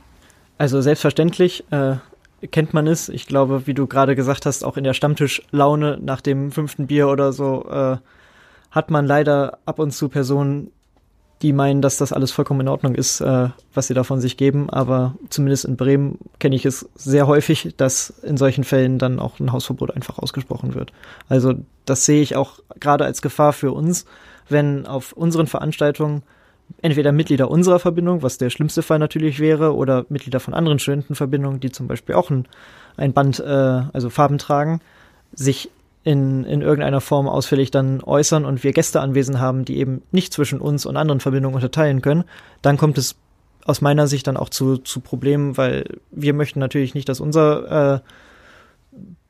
Also 0.59 0.81
selbstverständlich 0.81 1.63
äh, 1.71 1.95
kennt 2.51 2.75
man 2.75 2.85
es. 2.85 3.09
Ich 3.09 3.25
glaube, 3.25 3.65
wie 3.65 3.73
du 3.73 3.87
gerade 3.87 4.15
gesagt 4.15 4.45
hast, 4.45 4.63
auch 4.63 4.77
in 4.77 4.83
der 4.83 4.93
Stammtischlaune 4.93 5.97
nach 5.99 6.21
dem 6.21 6.51
fünften 6.51 6.85
Bier 6.85 7.07
oder 7.07 7.33
so. 7.33 7.65
Äh, 7.67 7.97
hat 8.71 8.89
man 8.89 9.05
leider 9.05 9.59
ab 9.65 9.79
und 9.79 9.91
zu 9.91 10.09
Personen, 10.09 10.71
die 11.41 11.53
meinen, 11.53 11.81
dass 11.81 11.97
das 11.97 12.13
alles 12.13 12.31
vollkommen 12.31 12.61
in 12.61 12.67
Ordnung 12.67 12.95
ist, 12.95 13.19
äh, 13.19 13.49
was 13.73 13.87
sie 13.87 13.93
davon 13.93 14.21
sich 14.21 14.37
geben. 14.37 14.69
Aber 14.69 15.15
zumindest 15.29 15.65
in 15.65 15.75
Bremen 15.75 16.19
kenne 16.39 16.55
ich 16.55 16.65
es 16.65 16.87
sehr 16.95 17.27
häufig, 17.27 17.73
dass 17.77 18.11
in 18.21 18.37
solchen 18.37 18.63
Fällen 18.63 18.99
dann 18.99 19.19
auch 19.19 19.39
ein 19.39 19.51
Hausverbot 19.51 19.95
einfach 19.95 20.19
ausgesprochen 20.19 20.75
wird. 20.75 20.93
Also 21.29 21.53
das 21.85 22.05
sehe 22.05 22.21
ich 22.21 22.35
auch 22.35 22.59
gerade 22.79 23.05
als 23.05 23.21
Gefahr 23.21 23.53
für 23.53 23.71
uns, 23.71 24.05
wenn 24.49 24.85
auf 24.85 25.13
unseren 25.13 25.47
Veranstaltungen 25.47 26.21
entweder 26.81 27.11
Mitglieder 27.11 27.49
unserer 27.49 27.79
Verbindung, 27.79 28.21
was 28.21 28.37
der 28.37 28.49
schlimmste 28.49 28.81
Fall 28.83 28.99
natürlich 28.99 29.39
wäre, 29.39 29.75
oder 29.75 30.05
Mitglieder 30.09 30.39
von 30.39 30.53
anderen 30.53 30.79
Studentenverbindungen, 30.79 31.59
die 31.59 31.71
zum 31.71 31.87
Beispiel 31.87 32.15
auch 32.15 32.29
ein, 32.29 32.47
ein 32.97 33.13
Band, 33.13 33.39
äh, 33.39 33.43
also 33.93 34.09
Farben 34.09 34.37
tragen, 34.37 34.79
sich 35.33 35.69
in, 36.03 36.43
in 36.45 36.61
irgendeiner 36.61 37.01
Form 37.01 37.27
ausführlich 37.27 37.71
dann 37.71 38.01
äußern 38.01 38.45
und 38.45 38.63
wir 38.63 38.73
Gäste 38.73 39.01
anwesend 39.01 39.39
haben, 39.39 39.65
die 39.65 39.77
eben 39.77 40.01
nicht 40.11 40.33
zwischen 40.33 40.59
uns 40.59 40.85
und 40.85 40.97
anderen 40.97 41.19
Verbindungen 41.19 41.55
unterteilen 41.55 42.01
können, 42.01 42.23
dann 42.61 42.77
kommt 42.77 42.97
es 42.97 43.15
aus 43.65 43.81
meiner 43.81 44.07
Sicht 44.07 44.25
dann 44.25 44.37
auch 44.37 44.49
zu, 44.49 44.77
zu 44.77 44.99
Problemen, 45.01 45.57
weil 45.57 45.85
wir 46.09 46.33
möchten 46.33 46.59
natürlich 46.59 46.95
nicht, 46.95 47.07
dass 47.09 47.19
unser 47.19 47.95
äh, 47.95 47.99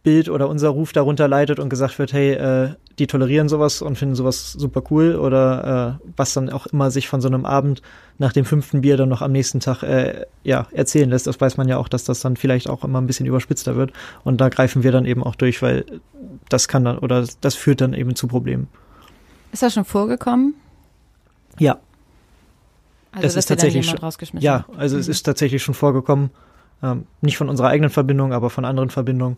Bild 0.03 0.29
oder 0.29 0.49
unser 0.49 0.69
Ruf 0.69 0.93
darunter 0.93 1.27
leidet 1.27 1.59
und 1.59 1.69
gesagt 1.69 1.99
wird, 1.99 2.11
hey, 2.11 2.31
äh, 2.33 2.69
die 2.97 3.07
tolerieren 3.07 3.49
sowas 3.49 3.81
und 3.81 3.97
finden 3.97 4.15
sowas 4.15 4.51
super 4.53 4.81
cool 4.89 5.15
oder 5.15 5.99
äh, 6.01 6.07
was 6.17 6.33
dann 6.33 6.49
auch 6.49 6.67
immer 6.67 6.89
sich 6.89 7.07
von 7.07 7.21
so 7.21 7.27
einem 7.27 7.45
Abend 7.45 7.81
nach 8.17 8.33
dem 8.33 8.45
fünften 8.45 8.81
Bier 8.81 8.97
dann 8.97 9.09
noch 9.09 9.21
am 9.21 9.31
nächsten 9.31 9.59
Tag 9.59 9.83
äh, 9.83 10.25
ja 10.43 10.67
erzählen 10.71 11.09
lässt. 11.09 11.27
Das 11.27 11.39
weiß 11.39 11.57
man 11.57 11.67
ja 11.67 11.77
auch, 11.77 11.87
dass 11.87 12.03
das 12.03 12.19
dann 12.19 12.35
vielleicht 12.35 12.69
auch 12.69 12.83
immer 12.83 12.99
ein 12.99 13.07
bisschen 13.07 13.27
überspitzter 13.27 13.75
wird 13.75 13.93
und 14.23 14.41
da 14.41 14.49
greifen 14.49 14.83
wir 14.83 14.91
dann 14.91 15.05
eben 15.05 15.23
auch 15.23 15.35
durch, 15.35 15.61
weil 15.61 15.85
das 16.49 16.67
kann 16.67 16.83
dann 16.83 16.97
oder 16.97 17.25
das 17.41 17.55
führt 17.55 17.81
dann 17.81 17.93
eben 17.93 18.15
zu 18.15 18.27
Problemen. 18.27 18.67
Ist 19.51 19.61
das 19.61 19.73
schon 19.73 19.85
vorgekommen? 19.85 20.55
Ja. 21.59 21.79
Also, 23.11 23.27
es 23.27 23.35
ist 23.35 23.47
tatsächlich 23.47 23.85
schon, 23.85 23.99
ja, 24.39 24.65
also 24.77 24.95
mhm. 24.95 25.01
es 25.01 25.07
ist 25.09 25.23
tatsächlich 25.23 25.61
schon 25.61 25.75
vorgekommen. 25.75 26.29
Ähm, 26.81 27.05
nicht 27.19 27.37
von 27.37 27.49
unserer 27.49 27.67
eigenen 27.67 27.89
Verbindung, 27.89 28.31
aber 28.31 28.49
von 28.49 28.63
anderen 28.63 28.89
Verbindungen 28.89 29.37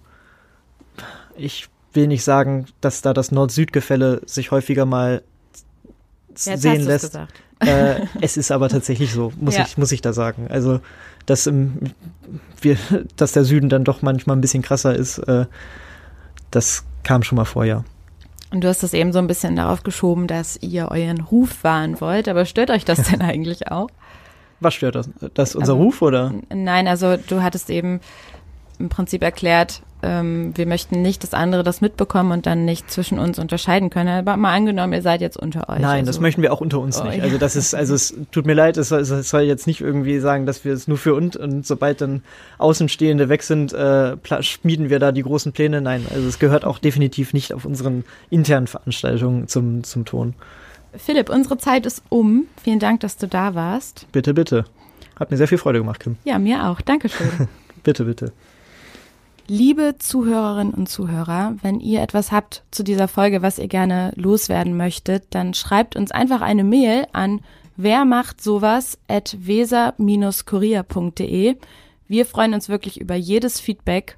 ich 1.37 1.67
will 1.93 2.07
nicht 2.07 2.23
sagen, 2.23 2.65
dass 2.81 3.01
da 3.01 3.13
das 3.13 3.31
Nord-Süd-Gefälle 3.31 4.21
sich 4.25 4.51
häufiger 4.51 4.85
mal 4.85 5.21
Jetzt 6.29 6.61
sehen 6.61 6.83
lässt. 6.85 7.17
Äh, 7.59 8.07
es 8.21 8.35
ist 8.35 8.51
aber 8.51 8.69
tatsächlich 8.69 9.13
so, 9.13 9.31
muss 9.39 9.55
ja. 9.55 9.63
ich 9.63 9.77
muss 9.77 9.91
ich 9.91 10.01
da 10.01 10.11
sagen. 10.11 10.47
Also 10.49 10.79
dass 11.25 11.47
im, 11.47 11.79
wir, 12.61 12.77
dass 13.15 13.31
der 13.31 13.45
Süden 13.45 13.69
dann 13.69 13.83
doch 13.83 14.01
manchmal 14.01 14.35
ein 14.35 14.41
bisschen 14.41 14.63
krasser 14.63 14.95
ist, 14.95 15.19
äh, 15.19 15.45
das 16.51 16.85
kam 17.03 17.23
schon 17.23 17.37
mal 17.37 17.45
vor, 17.45 17.65
ja. 17.65 17.83
Und 18.51 18.63
du 18.63 18.67
hast 18.67 18.83
das 18.83 18.93
eben 18.93 19.13
so 19.13 19.19
ein 19.19 19.27
bisschen 19.27 19.55
darauf 19.55 19.83
geschoben, 19.83 20.27
dass 20.27 20.57
ihr 20.61 20.89
euren 20.91 21.21
Ruf 21.21 21.63
wahren 21.63 21.99
wollt, 22.01 22.27
aber 22.27 22.45
stört 22.45 22.69
euch 22.69 22.85
das 22.85 23.03
denn 23.09 23.21
eigentlich 23.21 23.71
auch? 23.71 23.89
Was 24.59 24.75
stört 24.75 24.95
das? 24.95 25.09
Das 25.33 25.55
unser 25.55 25.73
aber, 25.73 25.81
Ruf 25.81 26.01
oder? 26.01 26.33
Nein, 26.53 26.87
also 26.87 27.17
du 27.17 27.41
hattest 27.41 27.69
eben 27.69 27.99
im 28.79 28.89
Prinzip 28.89 29.23
erklärt, 29.23 29.81
ähm, 30.03 30.51
wir 30.55 30.65
möchten 30.67 31.01
nicht, 31.01 31.23
dass 31.23 31.33
andere 31.33 31.63
das 31.63 31.81
mitbekommen 31.81 32.31
und 32.31 32.45
dann 32.45 32.65
nicht 32.65 32.91
zwischen 32.91 33.17
uns 33.19 33.39
unterscheiden 33.39 33.89
können. 33.89 34.09
Aber 34.09 34.37
mal 34.37 34.53
angenommen, 34.53 34.93
ihr 34.93 35.01
seid 35.01 35.21
jetzt 35.21 35.37
unter 35.37 35.69
euch. 35.69 35.79
Nein, 35.79 36.01
also. 36.01 36.05
das 36.07 36.19
möchten 36.19 36.41
wir 36.41 36.53
auch 36.53 36.61
unter 36.61 36.79
uns 36.79 36.99
oh, 36.99 37.05
nicht. 37.05 37.21
Also 37.21 37.37
das 37.37 37.55
ist, 37.55 37.73
also 37.73 37.95
es 37.95 38.13
tut 38.31 38.45
mir 38.45 38.53
leid, 38.53 38.77
es 38.77 38.89
soll, 38.89 39.01
es 39.01 39.29
soll 39.29 39.41
jetzt 39.41 39.65
nicht 39.65 39.81
irgendwie 39.81 40.19
sagen, 40.19 40.45
dass 40.45 40.65
wir 40.65 40.73
es 40.73 40.87
nur 40.87 40.97
für 40.97 41.15
uns 41.15 41.35
und 41.35 41.65
sobald 41.65 42.01
dann 42.01 42.21
Außenstehende 42.57 43.29
weg 43.29 43.43
sind, 43.43 43.73
äh, 43.73 44.15
schmieden 44.41 44.89
wir 44.89 44.99
da 44.99 45.11
die 45.11 45.23
großen 45.23 45.53
Pläne. 45.53 45.81
Nein, 45.81 46.05
also 46.13 46.27
es 46.27 46.37
gehört 46.37 46.65
auch 46.65 46.79
definitiv 46.79 47.33
nicht 47.33 47.53
auf 47.53 47.65
unseren 47.65 48.03
internen 48.29 48.67
Veranstaltungen 48.67 49.47
zum, 49.47 49.83
zum 49.83 50.05
Ton. 50.05 50.35
Philipp, 50.95 51.29
unsere 51.29 51.57
Zeit 51.57 51.85
ist 51.85 52.03
um. 52.09 52.45
Vielen 52.61 52.79
Dank, 52.79 52.99
dass 52.99 53.17
du 53.17 53.27
da 53.27 53.55
warst. 53.55 54.07
Bitte, 54.11 54.33
bitte. 54.33 54.65
Hat 55.15 55.31
mir 55.31 55.37
sehr 55.37 55.47
viel 55.47 55.57
Freude 55.57 55.79
gemacht, 55.79 55.99
Kim. 55.99 56.17
Ja, 56.23 56.39
mir 56.39 56.67
auch. 56.67 56.81
Dankeschön. 56.81 57.47
bitte, 57.83 58.05
bitte. 58.05 58.31
Liebe 59.47 59.95
Zuhörerinnen 59.99 60.73
und 60.73 60.87
Zuhörer, 60.87 61.55
wenn 61.61 61.81
ihr 61.81 62.01
etwas 62.01 62.31
habt 62.31 62.63
zu 62.71 62.81
dieser 62.81 63.09
Folge, 63.09 63.41
was 63.41 63.59
ihr 63.59 63.67
gerne 63.67 64.13
loswerden 64.15 64.77
möchtet, 64.77 65.25
dann 65.31 65.53
schreibt 65.53 65.97
uns 65.97 66.11
einfach 66.11 66.39
eine 66.41 66.63
Mail 66.63 67.07
an 67.11 67.41
wer 67.75 68.05
macht 68.05 68.39
sowas 68.41 68.97
at 69.07 69.35
weser-kurier.de. 69.39 71.57
Wir 72.07 72.25
freuen 72.25 72.53
uns 72.53 72.69
wirklich 72.69 73.01
über 73.01 73.15
jedes 73.15 73.59
Feedback. 73.59 74.15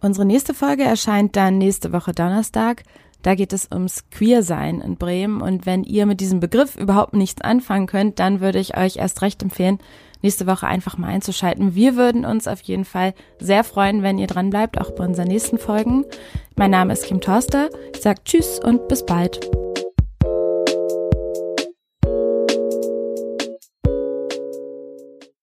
Unsere 0.00 0.26
nächste 0.26 0.54
Folge 0.54 0.82
erscheint 0.84 1.36
dann 1.36 1.58
nächste 1.58 1.92
Woche 1.92 2.12
Donnerstag. 2.12 2.84
Da 3.22 3.34
geht 3.34 3.52
es 3.52 3.68
ums 3.72 4.08
Queersein 4.10 4.80
in 4.80 4.96
Bremen. 4.96 5.40
Und 5.40 5.66
wenn 5.66 5.84
ihr 5.84 6.06
mit 6.06 6.20
diesem 6.20 6.40
Begriff 6.40 6.74
überhaupt 6.76 7.14
nichts 7.14 7.42
anfangen 7.42 7.86
könnt, 7.86 8.18
dann 8.18 8.40
würde 8.40 8.58
ich 8.58 8.76
euch 8.76 8.96
erst 8.96 9.22
recht 9.22 9.40
empfehlen, 9.42 9.78
nächste 10.26 10.48
Woche 10.48 10.66
einfach 10.66 10.98
mal 10.98 11.06
einzuschalten. 11.06 11.76
Wir 11.76 11.94
würden 11.94 12.24
uns 12.24 12.48
auf 12.48 12.60
jeden 12.62 12.84
Fall 12.84 13.14
sehr 13.38 13.62
freuen, 13.62 14.02
wenn 14.02 14.18
ihr 14.18 14.26
dran 14.26 14.50
bleibt, 14.50 14.80
auch 14.80 14.90
bei 14.90 15.04
unseren 15.04 15.28
nächsten 15.28 15.56
Folgen. 15.56 16.04
Mein 16.56 16.72
Name 16.72 16.92
ist 16.92 17.04
Kim 17.04 17.20
Torster. 17.20 17.70
Ich 17.94 18.02
sage 18.02 18.20
Tschüss 18.24 18.58
und 18.58 18.88
bis 18.88 19.06
bald. 19.06 19.65